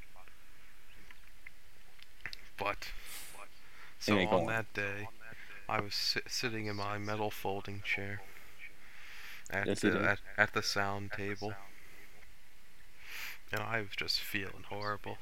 [2.57, 2.91] But
[3.99, 4.45] So on on.
[4.47, 5.09] that day,
[5.69, 8.21] I was si- sitting in my metal folding chair
[9.51, 11.53] at Yes, the at, at the sound table,
[13.51, 15.17] and I was just feeling horrible.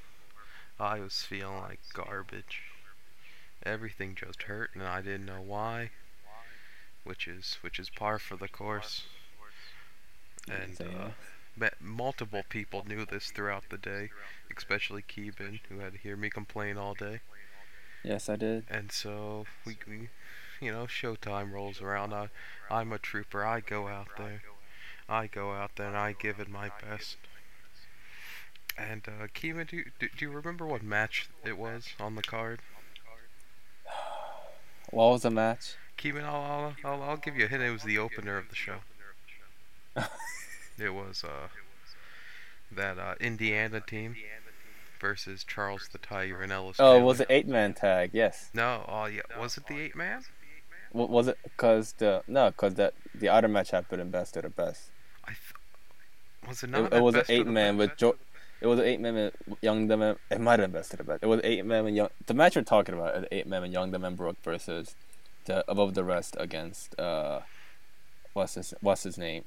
[0.79, 2.63] I was feeling like garbage.
[3.63, 5.91] Everything just hurt, and I didn't know why.
[7.03, 9.07] Which is which is par for the course.
[10.49, 11.03] And So, yeah.
[11.05, 11.09] uh,
[11.55, 14.09] ma- multiple people knew this throughout the day,
[14.55, 17.21] especially Kee Min, who had to hear me complain all day.
[18.03, 18.65] Yes, I did.
[18.69, 20.09] And so we, we
[20.61, 22.13] you know, showtime rolls around.
[22.13, 22.29] I,
[22.69, 23.45] I'm a trooper.
[23.45, 24.41] I go out there.
[25.09, 27.17] I go out there and I give it my best.
[28.77, 32.15] And uh, Kee Min, do, you- do do you remember what match it was on
[32.15, 32.59] the card?
[34.91, 35.75] What was the match?
[35.97, 37.61] Kee Min, I'll, I'll I'll I'll give you a hint.
[37.63, 38.77] It was the opener of the show.
[40.79, 41.47] It was uh
[42.71, 44.15] that uh, Indiana team
[44.99, 46.77] versus Charles the Tiger and Ellis.
[46.79, 47.05] Oh, Taylor.
[47.05, 48.11] was it eight man tag?
[48.13, 48.49] Yes.
[48.53, 50.21] No, oh yeah, was it the eight man?
[50.93, 54.43] W- was it because the no, because that the other match happened in best of
[54.43, 54.91] the best.
[55.25, 55.39] I th-
[56.47, 56.83] was it It, not?
[56.85, 58.17] it at was an eight man with jo-
[58.61, 59.15] It was an eight man
[59.47, 60.01] with Young Dem.
[60.03, 61.23] It might have been best of the best.
[61.23, 62.09] It was eight man and Young.
[62.27, 64.95] The match we're talking about is eight man and Young Dem and Brooke versus
[65.45, 67.39] the above the rest against uh,
[68.33, 69.43] what's his what's his name?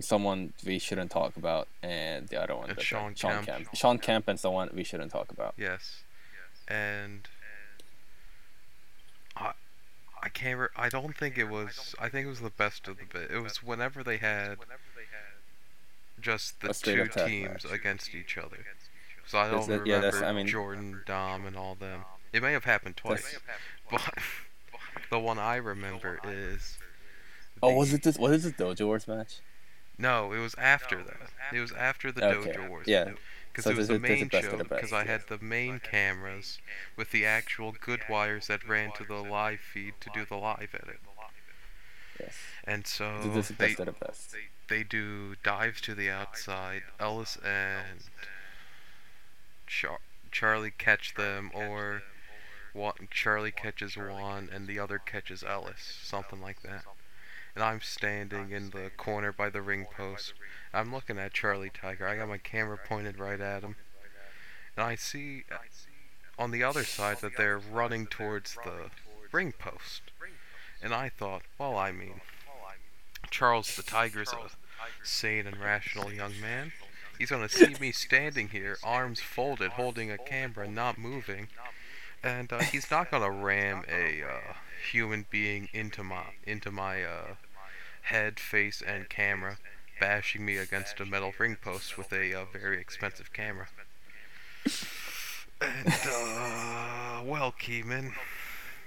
[0.00, 2.70] Someone we shouldn't talk about, and the other one.
[2.70, 3.46] And that's, Sean like, Sean Kemp.
[3.46, 3.74] Kemp.
[3.74, 5.54] Sean Kemp and someone we shouldn't talk about.
[5.58, 6.02] Yes,
[6.68, 7.28] and
[9.36, 9.52] I
[10.22, 10.58] I can't.
[10.58, 11.94] Re- I don't think it was.
[12.00, 13.30] I think it was the best of the bit.
[13.30, 14.58] It was whenever they had
[16.20, 17.72] just the two teams match.
[17.72, 18.64] against each other.
[19.26, 22.04] So I don't that- yeah, remember that's- I mean- Jordan, Dom, and all them.
[22.32, 23.38] It may have happened twice,
[23.90, 24.00] but
[25.10, 26.78] the one I remember is.
[27.62, 28.18] Oh, was it this?
[28.18, 29.40] Was it this Dojo Wars match?
[29.98, 31.30] No, it was after that.
[31.52, 32.86] It was after the Okay, Dojo Wars.
[32.88, 33.12] yeah.
[33.52, 34.56] Because So it was the is- this is main show.
[34.64, 36.58] Because I had the main cameras
[36.96, 40.74] with the actual good wires that ran to the live feed to do the live
[40.74, 41.00] edit.
[42.18, 42.34] Yes.
[42.64, 44.34] And so this is they best of the best.
[44.68, 46.82] they do dives to the outside.
[46.98, 48.04] Ellis and
[49.66, 52.02] Char- Charlie catch them, or
[53.10, 56.84] Charlie catches one and the other catches Ellis, something like that.
[57.54, 60.32] And I'm standing in the corner by the ring post.
[60.72, 62.08] I'm looking at Charlie Tiger.
[62.08, 63.76] I got my camera pointed right at him,
[64.76, 65.56] and I see uh,
[66.38, 68.90] on the other side that they're running towards the
[69.32, 70.02] ring post.
[70.82, 72.20] And I thought, well, I mean,
[73.30, 74.48] Charles the Tiger's a
[75.02, 76.72] sane and rational young man.
[77.18, 81.48] He's gonna see me standing here, arms folded, holding a camera, not moving,
[82.22, 84.54] and uh, he's not gonna ram a uh,
[84.90, 87.34] human being into my into my uh,
[88.02, 89.58] head, face, and camera,
[90.00, 93.68] bashing me against a metal ring post with a uh, very expensive camera.
[95.60, 98.12] And uh, well, Kee Min,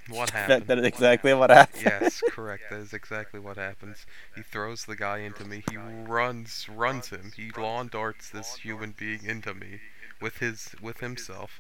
[0.09, 0.61] what happened?
[0.61, 1.84] That, that is exactly what happened.
[1.84, 2.63] Yes, correct.
[2.70, 4.05] That is exactly what happens.
[4.36, 5.63] He throws the guy into me.
[5.70, 7.32] He runs, runs him.
[7.36, 9.80] He lawn darts this human being into me
[10.22, 11.59] with his, with himself.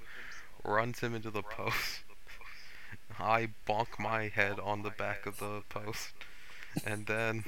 [0.63, 2.03] Runs him into the post.
[3.19, 6.13] I bonk my head on the back of the post,
[6.85, 7.43] and then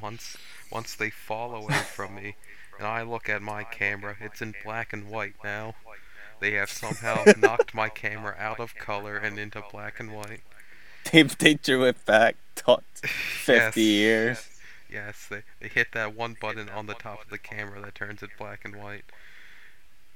[0.00, 0.36] once,
[0.70, 2.36] once they fall away from me,
[2.78, 5.74] and I look at my camera, it's in black and white now.
[6.40, 10.40] They have somehow knocked my camera out of color and into black and white.
[11.10, 12.36] They, they drew it back
[13.02, 13.76] 50 Yes.
[13.76, 14.48] years.
[14.90, 18.22] Yes, they, they hit that one button on the top of the camera that turns
[18.22, 19.04] it black and white.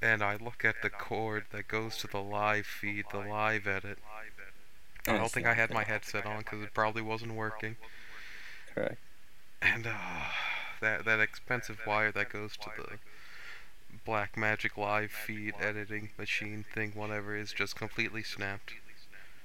[0.03, 3.99] And I look at the cord that goes to the live feed, the live edit.
[5.07, 7.77] Oh, I don't think I had my headset on because it probably wasn't working.
[8.75, 8.99] Correct.
[9.63, 9.93] And uh,
[10.81, 12.99] that that expensive wire that goes to the
[14.07, 18.73] Blackmagic live feed editing machine thing, whatever, is just completely snapped.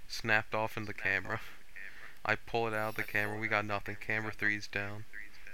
[0.07, 1.39] Snapped off in the camera.
[2.25, 3.39] I pull it out of the camera.
[3.39, 3.97] We got nothing.
[3.99, 5.05] Camera three's down.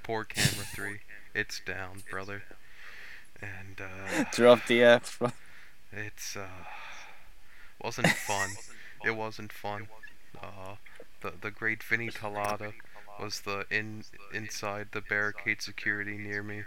[0.04, 1.00] Poor camera three.
[1.34, 2.44] It's down, brother.
[3.42, 5.22] And uh, Drop the F.
[5.92, 6.48] it's uh,
[7.84, 8.52] wasn't fun.
[9.06, 9.88] It wasn't fun.
[10.42, 10.76] Uh,
[11.22, 12.74] the the great Vinny Talada
[13.20, 14.04] was the in
[14.34, 16.64] inside the barricade security near me,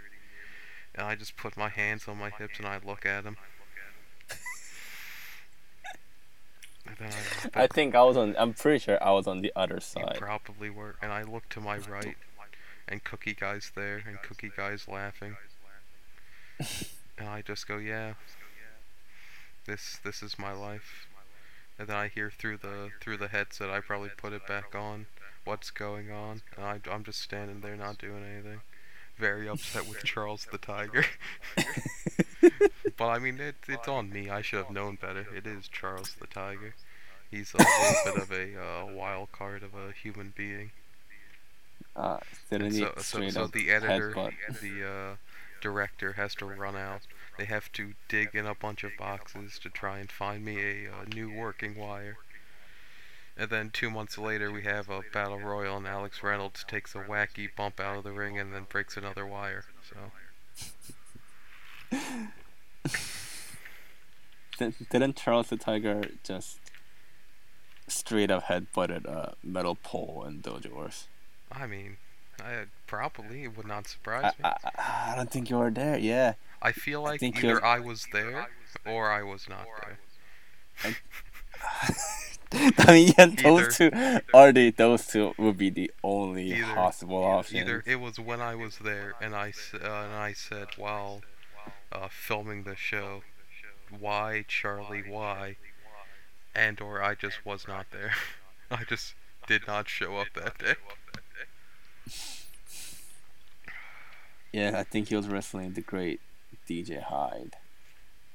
[0.95, 3.37] and I just put my hands on my hips and I look at him.
[7.01, 8.35] I, I think I was on.
[8.37, 10.17] I'm pretty sure I was on the other you side.
[10.17, 12.15] probably were, and I look to my right,
[12.87, 15.35] and Cookie Guy's there, and Cookie Guy's laughing,
[17.17, 18.13] and I just go, yeah,
[19.65, 21.07] this this is my life.
[21.77, 25.05] And then I hear through the through the headset, I probably put it back on.
[25.43, 26.41] What's going on?
[26.55, 28.61] And I, I'm just standing there, not doing anything.
[29.17, 31.05] Very upset with Charles the Tiger.
[32.97, 34.29] but I mean, it, it's on me.
[34.29, 35.27] I should have known better.
[35.35, 36.75] It is Charles the Tiger.
[37.31, 40.71] He's a little bit of a uh, wild card of a human being.
[41.95, 42.19] Uh,
[42.51, 44.33] And so, so, so the editor, headbutt?
[44.61, 45.15] the uh,
[45.61, 47.01] director has to run out.
[47.37, 50.91] They have to dig in a bunch of boxes to try and find me a,
[50.91, 52.17] uh new working wire.
[53.39, 56.97] And then two months later, we have a battle royal, and Alex Reynolds takes a
[56.99, 59.63] wacky bump out of the ring and then breaks another wire.
[59.89, 60.11] So
[64.57, 66.59] Di- Didn't Charles the Tiger just
[67.87, 71.07] straight up headbutted a metal pole in Dojo Wars?
[71.51, 71.97] I mean,
[72.43, 74.43] I probably it would not surprise me.
[74.45, 75.97] I, I I don't think you were there.
[75.97, 76.33] Yeah.
[76.61, 78.49] I feel like think either you're- I was there
[78.85, 79.65] or I was not
[80.83, 80.95] there.
[82.51, 86.73] I mean, yeah, those Either- two are the those two would be the only Either-
[86.73, 87.61] possible options.
[87.61, 91.21] Either it was when I was there and I uh, and I said while
[91.91, 93.21] uh, filming the show,
[93.97, 95.57] why Charlie, why,
[96.55, 98.13] and or I just was not there.
[98.71, 99.13] I just
[99.47, 100.75] did not show up that day.
[104.51, 106.19] Yeah, I think he was wrestling the great
[106.67, 107.55] DJ Hyde,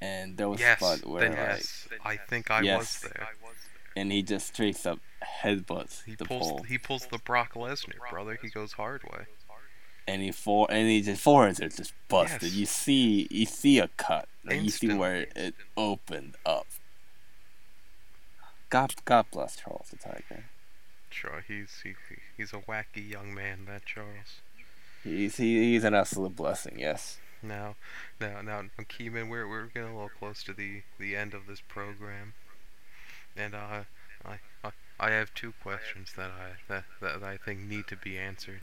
[0.05, 2.79] and there was a Yes, spot where then like, yes, I think I Yes.
[3.03, 3.27] was there.
[3.95, 4.99] and he just straight up
[5.43, 8.37] headbutts He the pulls pole, he pulls the Brock Lesnar, brother.
[8.41, 9.25] He goes hard way.
[10.07, 12.43] and he for and he just foreheads are just busted.
[12.43, 12.53] Yes.
[12.53, 14.27] You see, you see a cut.
[14.43, 16.67] Like, you see where it opened up.
[18.69, 20.45] God, God bless Charles the Tiger.
[21.09, 24.41] Sure, he's he, he- he's a wacky young man, that Charles.
[25.03, 26.75] He's he, he's an absolute blessing.
[26.79, 27.17] Yes.
[27.41, 27.75] Now,
[28.19, 31.47] now, now, Kee Min, we're we're getting a little close to the the end of
[31.47, 32.33] this program,
[33.35, 33.83] and uh,
[34.25, 38.17] I I, I have two questions that I that, that I think need to be
[38.17, 38.61] answered.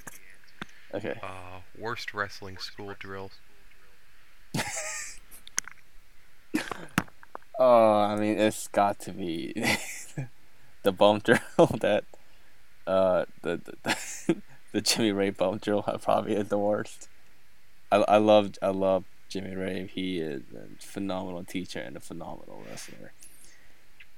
[0.94, 1.18] Okay.
[1.22, 3.30] Uh, worst wrestling school drill.
[7.58, 9.52] Oh, I mean, it's got to be
[10.82, 11.38] the bump drill
[11.80, 12.04] that
[12.86, 14.42] uh the the,
[14.72, 17.08] the Jimmy Ray bump drill probably is the worst.
[17.92, 19.86] I I love I love Jimmy Ray.
[19.92, 23.12] He is a phenomenal teacher and a phenomenal wrestler.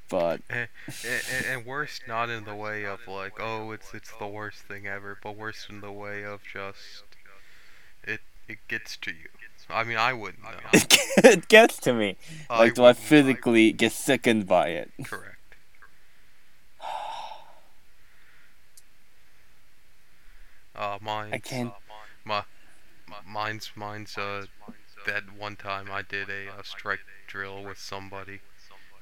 [0.09, 0.69] But And,
[1.05, 4.87] and, and worst not in the way of like, oh, it's it's the worst thing
[4.87, 7.05] ever, but worst in the way of just
[8.05, 9.29] it it gets to you.
[9.71, 10.51] I mean, I wouldn't know.
[10.73, 12.17] it gets to me.
[12.51, 14.91] Like, do I physically get sickened by it?
[15.05, 15.37] Correct.
[20.77, 21.73] Uh, mine's, I can't.
[22.25, 22.45] my, my,
[23.27, 24.47] mine's, mine's, uh,
[25.07, 28.41] that one time I did a, uh strike drill with somebody,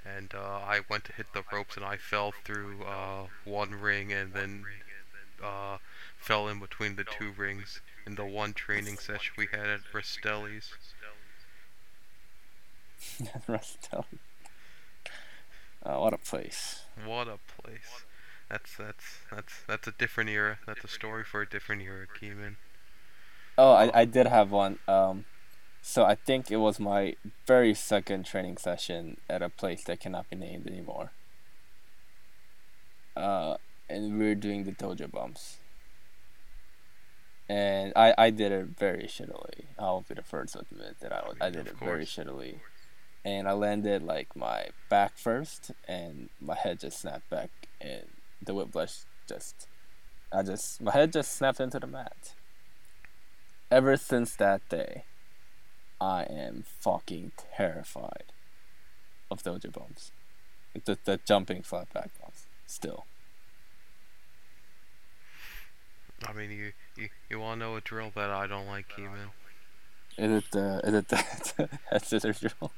[0.04, 4.12] and, uh, I went to hit the ropes and I fell through, uh, one ring
[4.12, 4.64] and then,
[5.42, 5.78] uh,
[6.16, 10.72] fell in between the two rings in the one training session we had at Rastelli's.
[13.48, 14.18] Rastelli.
[15.84, 16.82] Uh, what a place.
[17.04, 18.04] What a place.
[18.48, 20.58] That's, that's, that's, that's a different era.
[20.66, 22.56] That's a story for a different era, Kee Min.
[23.59, 24.78] Oh, I, I did have one.
[24.88, 25.24] Um,
[25.82, 30.30] so I think it was my very second training session at a place that cannot
[30.30, 31.12] be named anymore.
[33.16, 33.57] Uh,
[33.90, 35.59] and we were doing the dojo bumps.
[37.48, 39.64] And I, I did it very shittily.
[39.78, 42.61] I'll be the first to admit that I, was, I did it very shittily.
[43.24, 47.50] And I landed like my back first, and my head just snapped back,
[47.80, 48.07] and
[48.40, 49.68] the whiplash just,
[50.32, 52.34] I just, my head just snapped into the mat
[53.72, 55.04] ever since that day,
[56.00, 58.32] I am fucking terrified
[59.30, 60.12] of dojo bumps.
[60.74, 62.44] Like the, the jumping flat back bumps.
[62.66, 63.06] Still.
[66.26, 69.02] I mean, you, you, you want to know a drill that I don't like, Kee
[69.02, 69.30] Min?
[70.18, 71.16] Is it the is it the
[71.90, 72.70] head scissors drill?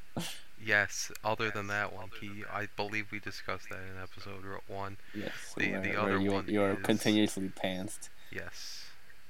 [0.64, 4.97] Yes, other than that one, Key, I believe we discussed that in episode one.
[5.12, 5.32] Yes.
[5.57, 8.09] The- where, the other you, one you are is- continuously pantsed.
[8.30, 8.84] Yes.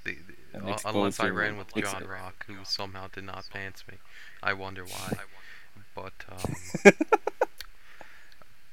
[0.05, 0.17] The,
[0.53, 3.99] the, uh, unless I ran with John Rock, who somehow did not pants me.
[4.43, 5.15] I wonder why.
[5.95, 6.93] But, um,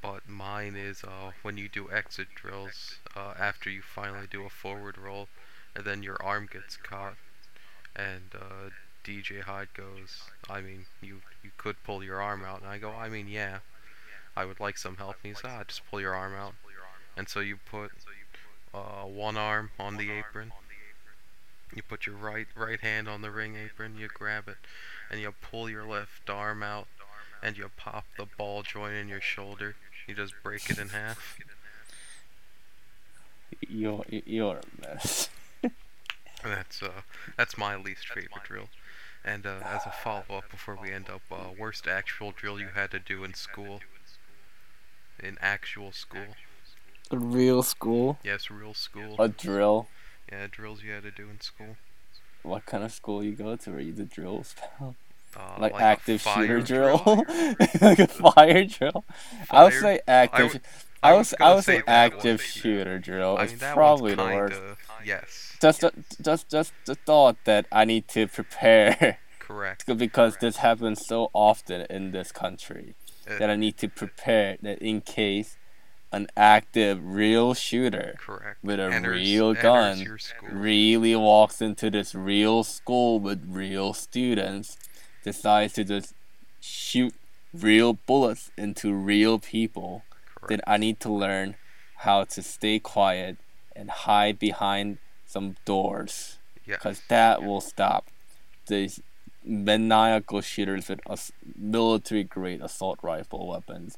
[0.01, 4.49] but mine is uh, when you do exit drills uh, after you finally do a
[4.49, 5.27] forward roll,
[5.75, 7.15] and then your arm gets caught,
[7.95, 8.69] and uh,
[9.03, 12.91] DJ Hyde goes, I mean, you you could pull your arm out, and I go,
[12.91, 13.59] I mean, yeah,
[14.35, 15.15] I would like some help.
[15.23, 16.53] And he's, ah, just pull your arm out,
[17.17, 17.91] and so you put
[18.73, 20.51] uh, one arm on the apron.
[21.73, 24.57] You put your right right hand on the ring apron, you grab it,
[25.09, 26.87] and you pull your left arm out,
[27.41, 29.75] and you pop the ball joint in your shoulder.
[30.07, 31.37] You just break it in half.
[33.67, 35.29] You're you're a mess.
[36.43, 37.01] That's uh
[37.37, 38.69] that's my least favorite drill.
[39.23, 42.69] And uh, as a follow up before we end up, uh, worst actual drill you
[42.73, 43.81] had to do in school.
[45.21, 46.35] in actual school.
[47.11, 48.17] A real school?
[48.23, 49.15] Yes, real school.
[49.19, 49.87] A drill?
[50.31, 51.75] Yeah, drills you had to do in school.
[52.43, 54.55] What kind of school you go to where you do drills?
[55.35, 57.01] Uh, like, a active shooter drill?
[57.81, 59.03] like a fire drill?
[59.49, 60.59] I would say active.
[61.03, 63.37] I, was say, I would say say active shooter drill.
[63.37, 64.61] I It's mean, that probably the kinda, worst.
[65.05, 65.83] Yes, Just,
[66.21, 69.85] just, just the thought that I need to prepare correct.
[69.97, 72.95] because this happens so often in this country
[73.27, 75.57] Uh, that I need to prepare that in case
[76.11, 78.63] an active real shooter correct.
[78.63, 80.17] with a Enters- real gun
[80.51, 84.77] really walks into this real school with real students,
[85.23, 86.13] decides to just
[86.59, 87.13] shoot
[87.53, 90.03] real bullets into real people,
[90.49, 90.59] then.
[90.67, 91.55] I need to learn
[91.97, 93.37] how to stay quiet
[93.75, 96.77] and hide behind some doors Yes.
[96.79, 98.07] because that will stop
[98.67, 99.01] these
[99.43, 100.99] maniacal shooters with
[101.55, 103.97] military grade assault rifle weapons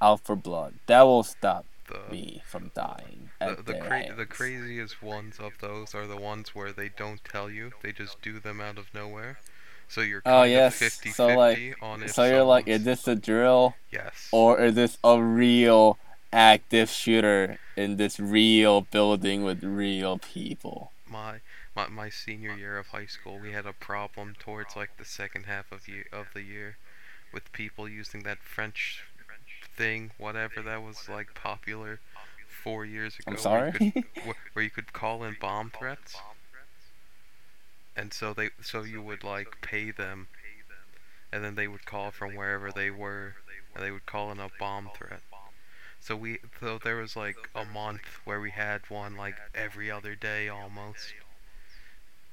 [0.00, 0.74] out for blood.
[0.86, 3.30] That will stop the, me from dying.
[3.40, 7.48] the, the, cra- the craziest ones of those are the ones where they don't tell
[7.50, 7.72] you.
[7.82, 9.38] They just do them out of nowhere.
[9.88, 10.74] So you're Oh, yes.
[10.74, 14.28] of 50 So, like- on if So you're like, is this a drill Yes.
[14.32, 15.98] or is this a real
[16.32, 20.90] active shooter in this real building with real people?
[21.08, 21.38] my,
[21.76, 25.44] my my senior year of high school, we had a problem towards like the second
[25.44, 26.78] half of year of the year,
[27.32, 29.04] with people using that French
[29.76, 32.00] thing, whatever that was like popular
[32.62, 33.24] four years ago.
[33.28, 33.72] I'm where sorry.
[33.80, 36.16] you could- where, where you could call in bomb threats,
[37.96, 40.28] and so they so you would like pay them,
[41.32, 43.34] and then they would call from wherever they were,
[43.74, 45.20] and they would call in a bomb threat.
[46.00, 50.14] So we so there was like a month where we had one like every other
[50.14, 51.14] day almost.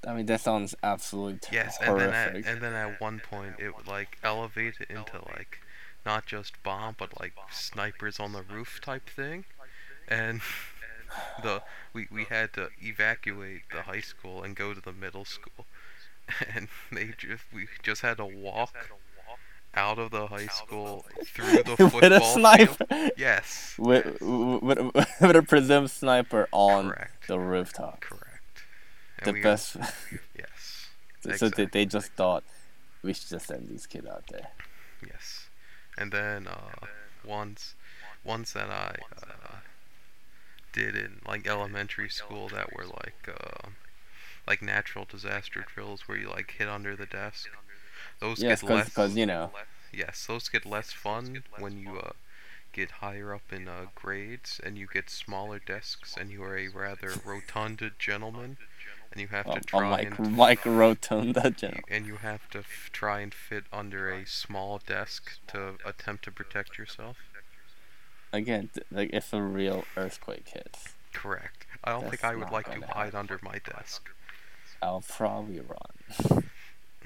[0.06, 3.56] I mean, that sounds absolutely t- Yes, and then at, and then at one point
[3.58, 5.60] it would like elevate it into like
[6.06, 9.45] not just bomb but like snipers on the roof type thing,
[10.08, 10.41] and
[11.43, 11.62] the
[11.93, 15.66] we we had to evacuate the high school and go to the middle school,
[16.56, 18.74] and they just we just had to walk
[19.76, 22.34] out of the high school through the football with a field.
[22.34, 23.74] sniper, Yes.
[23.80, 24.80] with, with,
[25.20, 27.28] with a presumed sniper on Correct.
[27.28, 28.01] the rooftop.
[28.01, 28.64] Correct.
[29.18, 29.78] And The best.
[30.38, 30.89] Yes.
[31.38, 32.43] so they, they just thought
[33.01, 34.49] we should just send these kids out there.
[35.08, 35.43] Yes.
[35.98, 36.88] And then uh,
[37.26, 37.76] ones,
[38.24, 39.56] ones that I uh,
[40.72, 43.70] did in like elementary school that were like uh,
[44.48, 47.48] like natural disaster drills where you like hit under the desk.
[48.20, 48.89] Those Yes, get less.
[48.89, 49.52] because you know.
[49.91, 52.14] Yes, those get less fun when you uh,
[52.72, 56.68] get higher up in uh, grades and you get smaller desks and you are a
[56.68, 58.58] rather rotund gentleman
[59.14, 61.84] and you have Oh, to try and Mike Rotunda, general.
[61.89, 66.32] and you have to f- try and fit under a small desk to attempt to
[66.32, 67.18] protect yourself.
[68.34, 71.66] Again, like if a real earthquake hits, Correct.
[71.86, 74.09] I don't think I would like to gonna hide under my desk.
[74.82, 76.41] I'll probably run.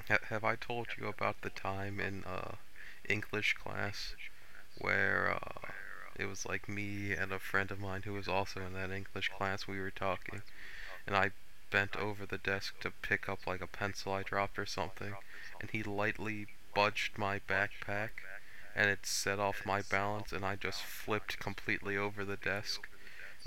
[0.08, 2.56] Ha- have I told you about the time in uh,
[3.08, 4.16] English class
[4.78, 5.70] where uh,
[6.16, 9.28] it was like me and a friend of mine who was also in that English
[9.30, 9.68] class?
[9.68, 10.42] We were talking,
[11.06, 11.32] and I
[11.70, 15.14] bent over the desk to pick up like a pencil I dropped or something,
[15.60, 18.10] and he lightly budged my backpack,
[18.74, 22.88] and it set off my balance, and I just flipped completely over the desk.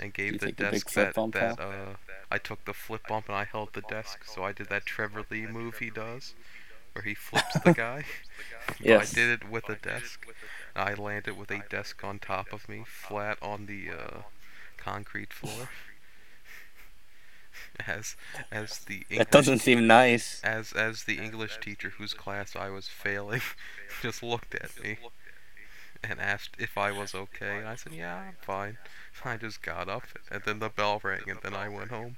[0.00, 1.94] And gave the desk that, bump, that uh,
[2.30, 5.24] I took the flip bump and I held the desk, so I did that Trevor
[5.30, 6.34] Lee move he does,
[6.92, 8.04] where he flips the guy.
[8.80, 9.12] Yes.
[9.12, 10.26] I did it with a desk.
[10.74, 14.22] I landed with a desk on top of me, flat on the uh,
[14.76, 15.68] concrete floor.
[17.86, 18.16] as
[18.50, 20.40] as the English That doesn't seem nice.
[20.44, 23.42] as as the English teacher whose class I was failing
[24.02, 24.98] just looked at me
[26.04, 28.78] and asked if I was okay, and I said, "Yeah, I'm fine."
[29.24, 32.16] I just got up, and then the bell rang, and then I went home.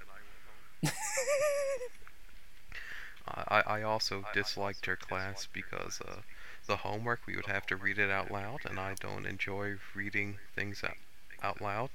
[3.26, 6.20] I I also disliked her class because uh,
[6.66, 10.38] the homework we would have to read it out loud, and I don't enjoy reading
[10.54, 10.96] things out
[11.42, 11.90] out loud.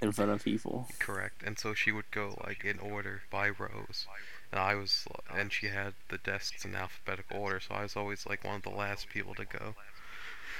[0.00, 0.88] In front of people.
[0.98, 1.42] Correct.
[1.42, 4.06] And so she would go like in order by rows.
[4.52, 8.26] And I was and she had the desks in alphabetical order, so I was always
[8.26, 9.74] like one of the last people to go.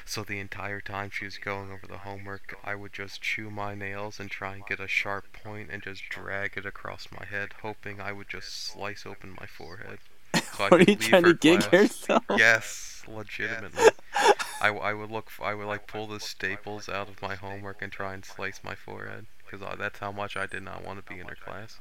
[0.05, 3.75] So the entire time she was going over the homework, I would just chew my
[3.75, 7.55] nails and try and get a sharp point and just drag it across my head,
[7.63, 9.99] hoping I would just slice open my forehead.
[10.35, 11.73] So What are you trying to gig class.
[11.73, 12.25] yourself?
[12.37, 13.85] Yes, legitimately.
[14.61, 15.31] I I would look.
[15.43, 18.75] I would like pull the staples out of my homework and try and slice my
[18.75, 21.79] forehead because that's how much I did not want to be in her class.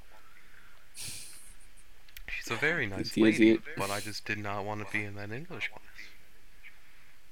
[2.28, 5.32] She's a very nice lady, but I just did not want to be in that
[5.32, 5.82] English class.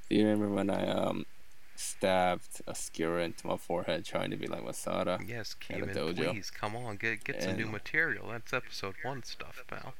[0.10, 1.26] Do you remember when I um
[1.76, 5.20] stabbed a skewer into my forehead trying to be like Masada.
[5.26, 6.32] Yes, at a Kee Min, dojo.
[6.32, 8.28] please come on, get get some new material.
[8.30, 9.94] That's episode one stuff, pal.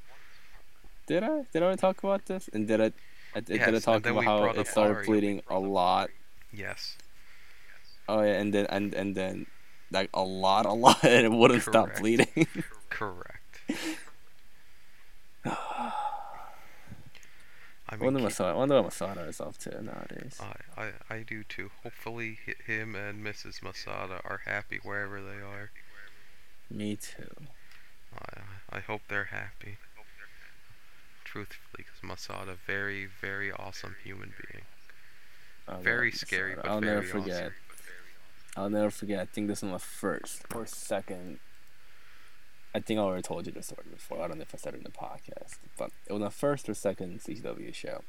[1.06, 1.44] Did I?
[1.52, 2.48] Did I talk about this?
[2.52, 2.92] And did I?
[3.34, 6.10] I did, Yes, did I talk about how it started bleeding a lot?
[6.52, 6.96] Yes,
[8.08, 9.46] Oh yeah, and then and and then
[9.90, 12.46] like a lot, a lot, and it wouldn't stop bleeding.
[12.90, 13.60] correct.
[17.86, 18.56] I wonder mean, Masada.
[18.56, 20.40] Wonder what Masada is up to nowadays.
[20.40, 21.70] I, I I do too.
[21.82, 23.62] Hopefully, him and Mrs.
[23.62, 25.70] Masada are happy wherever they are.
[26.70, 27.46] Me too.
[28.18, 29.78] I I hope they're happy.
[31.34, 34.64] Truthfully, because Masada, very very awesome human being.
[35.66, 37.42] Oh, I Very scary, but I'll very never forget.
[37.42, 37.52] awesome.
[38.56, 39.18] I'll never forget.
[39.18, 41.40] I think this is my first or second.
[42.72, 44.22] I think I already told you the story before.
[44.22, 46.68] I don't know if I said it in the podcast, but it was my first
[46.68, 48.02] or second CW show,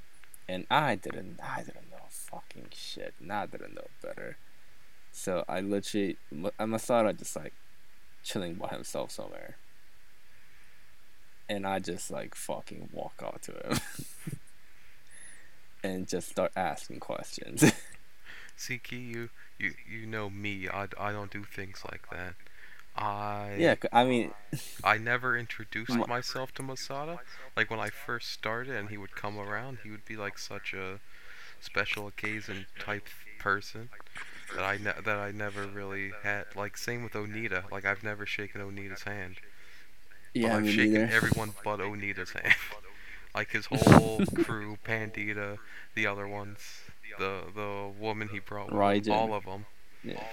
[0.48, 1.40] and I didn't.
[1.42, 3.16] I didn't know fucking shit.
[3.20, 4.38] And I didn't know better.
[5.12, 6.18] So I literally,
[6.60, 7.54] I Masada just like
[8.24, 9.56] chilling by himself somewhere,
[11.50, 13.80] and I just like fucking walk out to him.
[15.84, 17.64] And just start asking questions.
[18.58, 19.30] See, Key, you
[19.60, 20.68] you you know me.
[20.68, 22.34] I, I don't do things like that.
[22.96, 24.32] I yeah, I mean,
[24.84, 27.20] I never introduced myself to Masada.
[27.56, 30.74] Like when I first started and he would come around, he would be like such
[30.74, 31.00] a
[31.60, 33.08] special occasion type
[33.40, 33.90] person
[34.56, 36.46] that I ne- that I never really had.
[36.56, 37.70] Like same with Onita.
[37.72, 39.38] Like I've never shaken Onita's hand.
[40.42, 41.10] But yeah, I've me shaken neither.
[41.12, 42.56] everyone but Onita's hand.
[43.36, 45.58] like his whole crew, Pandita,
[45.96, 46.60] the other ones,
[47.18, 49.12] the the woman he brought, with him, Raijin.
[49.12, 49.66] all of them,
[50.04, 50.24] Yeah.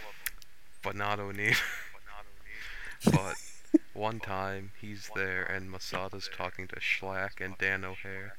[0.83, 1.57] but not Onita.
[3.13, 3.35] but
[3.95, 8.37] one time he's there and Masada's talking to Schlack and Dan O'Hare,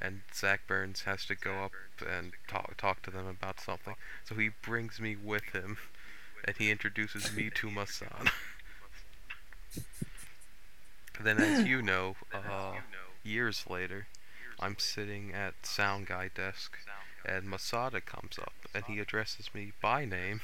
[0.00, 1.72] and Zach Burns has to go up
[2.08, 3.94] and talk talk to them about something.
[4.24, 5.78] So he brings me with him,
[6.44, 8.30] and he introduces me to Masada.
[11.20, 12.74] Then, as you know, uh,
[13.22, 14.06] years later,
[14.60, 16.78] I'm sitting at sound guy desk,
[17.24, 20.40] and Masada comes up, and he addresses me by name.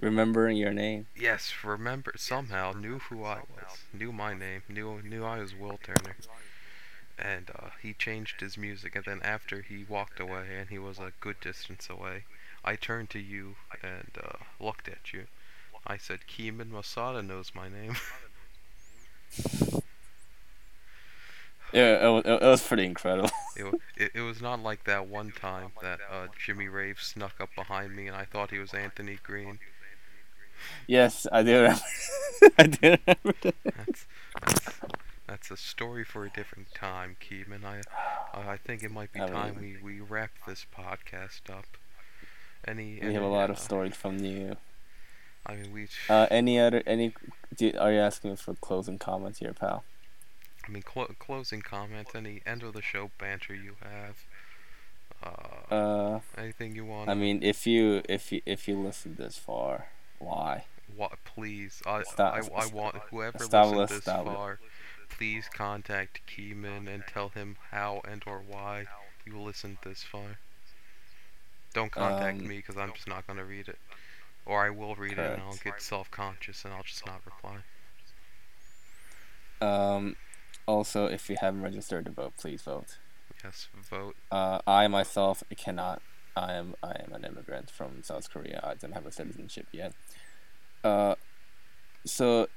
[0.00, 1.06] Remembering your name.
[1.14, 5.78] Yes, remember somehow knew who I was, knew my name, knew knew I was Will
[5.82, 6.16] Turner,
[7.18, 8.96] and uh, he changed his music.
[8.96, 12.24] And then after he walked away, and he was a good distance away,
[12.64, 15.26] I turned to you and uh, looked at you.
[15.86, 17.96] I said, "Kee Min Masada knows my name."
[21.72, 23.30] Yeah, it was, it was pretty incredible.
[23.54, 23.66] It,
[23.98, 27.94] it, it was not like that one time that uh, Jimmy Rave snuck up behind
[27.94, 29.58] me and I thought he was Anthony Green.
[30.86, 31.82] yes, I do remember.
[32.58, 33.54] I do remember that.
[33.76, 34.06] That's,
[34.40, 34.80] that's,
[35.26, 37.62] that's a story for a different time, Kee Min.
[37.62, 37.82] I,
[38.32, 41.66] I think it might be time we, we wrap this podcast up.
[42.66, 44.56] Any, We any, have a lot of uh, stories from you.
[45.46, 45.88] I mean, we.
[46.08, 47.14] Uh, any other any?
[47.56, 49.84] Do, are you asking for closing comments here, pal?
[50.66, 52.14] I mean, clo- closing comments.
[52.14, 54.16] Any end of the show banter you have.
[55.22, 57.08] Uh, Uh, anything you want.
[57.10, 59.86] I mean, if you if you if you listen this far,
[60.18, 60.64] why?
[60.94, 61.12] What?
[61.24, 64.24] Please, I, Stop- I, I want whoever stop listened this it.
[64.24, 64.58] far.
[65.08, 68.86] Please contact Kee Min and tell him how and or why
[69.26, 70.38] you listened this far.
[71.74, 73.78] Don't contact Um, me because I'm just not gonna read it,
[74.46, 77.58] or I will read it and I'll get self-conscious and I'll just not reply.
[79.60, 80.16] Um,
[80.66, 82.98] also, if you haven't registered to vote, please vote.
[83.44, 84.16] Yes, vote.
[84.30, 86.02] Uh, I myself cannot.
[86.36, 88.60] I am I am an immigrant from South Korea.
[88.62, 89.92] I don't have a citizenship yet.
[90.82, 91.16] Uh,
[92.04, 92.48] so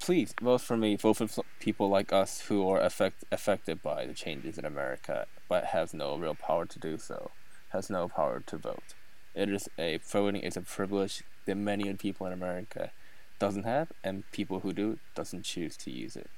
[0.00, 0.96] please vote for me.
[0.96, 5.66] Vote for people like us who are affect, affected by the changes in America, but
[5.66, 7.30] has no real power to do so.
[7.70, 8.94] Has no power to vote.
[9.36, 12.90] It is a voting is a privilege that many people in America
[13.38, 16.30] doesn't have, and people who do doesn't choose to use it.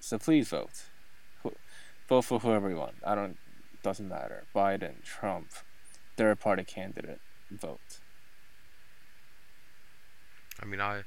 [0.00, 0.84] So please vote.
[2.08, 2.96] Vote for whoever you want.
[3.06, 3.36] I don't.
[3.82, 4.42] Doesn't matter.
[4.54, 5.50] Biden, Trump,
[6.16, 7.20] third party candidate.
[7.50, 7.98] Vote.
[10.60, 11.02] I mean, I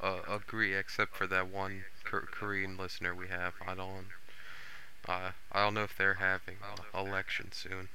[0.00, 3.54] uh, agree, except for that one Korean listener we have.
[3.66, 4.06] I don't.
[5.08, 7.88] Uh, I don't know if they're having an election soon.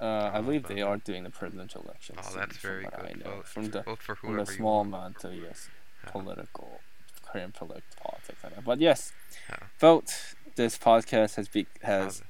[0.00, 0.04] Uh,
[0.34, 2.16] I Oh, believe they are doing the presidential election.
[2.18, 3.18] Oh, that's very good.
[3.24, 3.36] know.
[3.36, 5.68] Vote, From the for from the you small amount of yes,
[6.04, 6.10] Yeah.
[6.10, 6.80] political
[7.24, 8.38] current polit- politics.
[8.64, 9.12] But yes,
[9.48, 9.56] Yeah.
[9.78, 10.34] vote.
[10.56, 12.22] This podcast has be has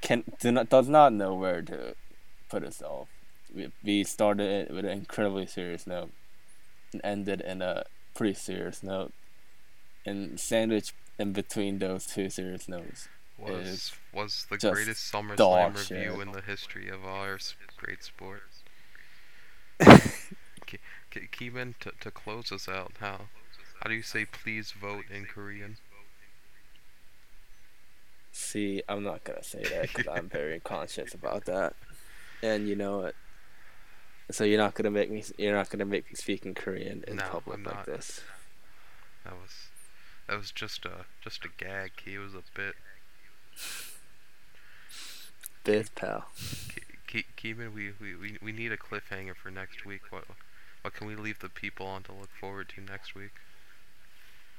[0.00, 1.94] can do not, does not know where to
[2.48, 3.08] put itself.
[3.54, 6.12] We, we started it with an incredibly serious note
[6.92, 7.84] and ended in a
[8.14, 9.12] pretty serious note,
[10.06, 13.08] and sandwiched in between those two serious notes
[13.38, 16.20] was was the just greatest SummerSlam review shit.
[16.20, 17.38] in the history of our
[17.76, 18.42] great sport.
[19.80, 23.28] Ke- Ke- Kee Min, to, to close us out, how
[23.80, 25.76] how do you say please vote in Korean?
[28.32, 31.74] See, I'm not gonna say that because I'm very conscious about that,
[32.42, 33.16] and you know it.
[34.30, 35.22] So you're not gonna make me.
[35.38, 37.86] You're not gonna make me speak in Korean in No, public I'm like not.
[37.86, 38.20] this.
[39.24, 39.50] That was
[40.28, 41.92] that was just a just a gag.
[42.04, 42.74] He was a bit.
[45.64, 46.26] Biz pal.
[46.68, 50.02] Ke- Ke- Kee Min, we, we, we, we need a cliffhanger for next week.
[50.10, 50.24] What
[50.82, 53.32] what can we leave the people on to look forward to next week?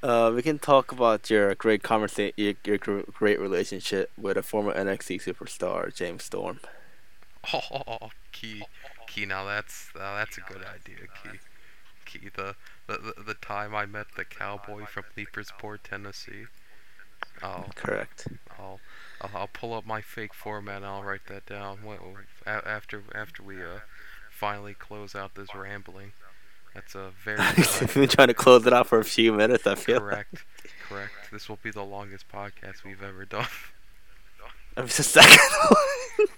[0.02, 4.74] Uh, we can talk about your great conversation, your, your great relationship with a former
[4.74, 6.60] NXT superstar, James Storm.
[7.54, 8.64] Oh, Key,
[9.08, 9.26] Key.
[9.26, 11.40] Now that's now that's a good idea, Key.
[12.06, 12.30] Key.
[12.36, 12.56] The
[12.88, 16.48] the, the, the time I met the cowboy from Leiper's Fork, Tennessee.
[17.44, 18.28] I'll Correct.
[18.57, 18.80] I'll
[19.22, 21.80] I'll, I'll pull up my fake format and I'll write that down.
[22.45, 23.80] After after we uh
[24.30, 26.14] finally close out this rambling.
[26.74, 29.68] That's a very We've been trying to close it out for a few minutes.
[29.68, 29.99] I feel.
[29.99, 30.45] correct.
[30.88, 31.11] Correct.
[31.32, 33.48] This will be the longest podcast we've ever done.
[34.78, 35.40] I'm just a second.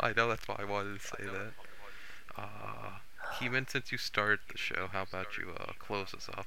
[0.00, 1.52] I know that's why I wanted to say that.
[2.36, 2.98] Uh,
[3.36, 6.46] Kee Min, since you started the show, how about you uh, close us up?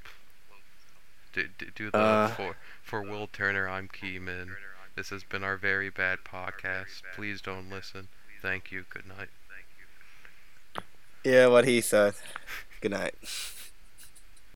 [1.34, 2.28] Do, do, do the Uh.
[2.30, 3.68] for for Will Turner.
[3.70, 4.56] I'm Kee Min.
[4.96, 7.04] This has been our very bad podcast.
[7.16, 8.10] Please don't listen.
[8.42, 8.86] Thank you.
[8.90, 9.30] Good night.
[11.24, 12.16] yeah, what he said.
[12.82, 13.16] Good night.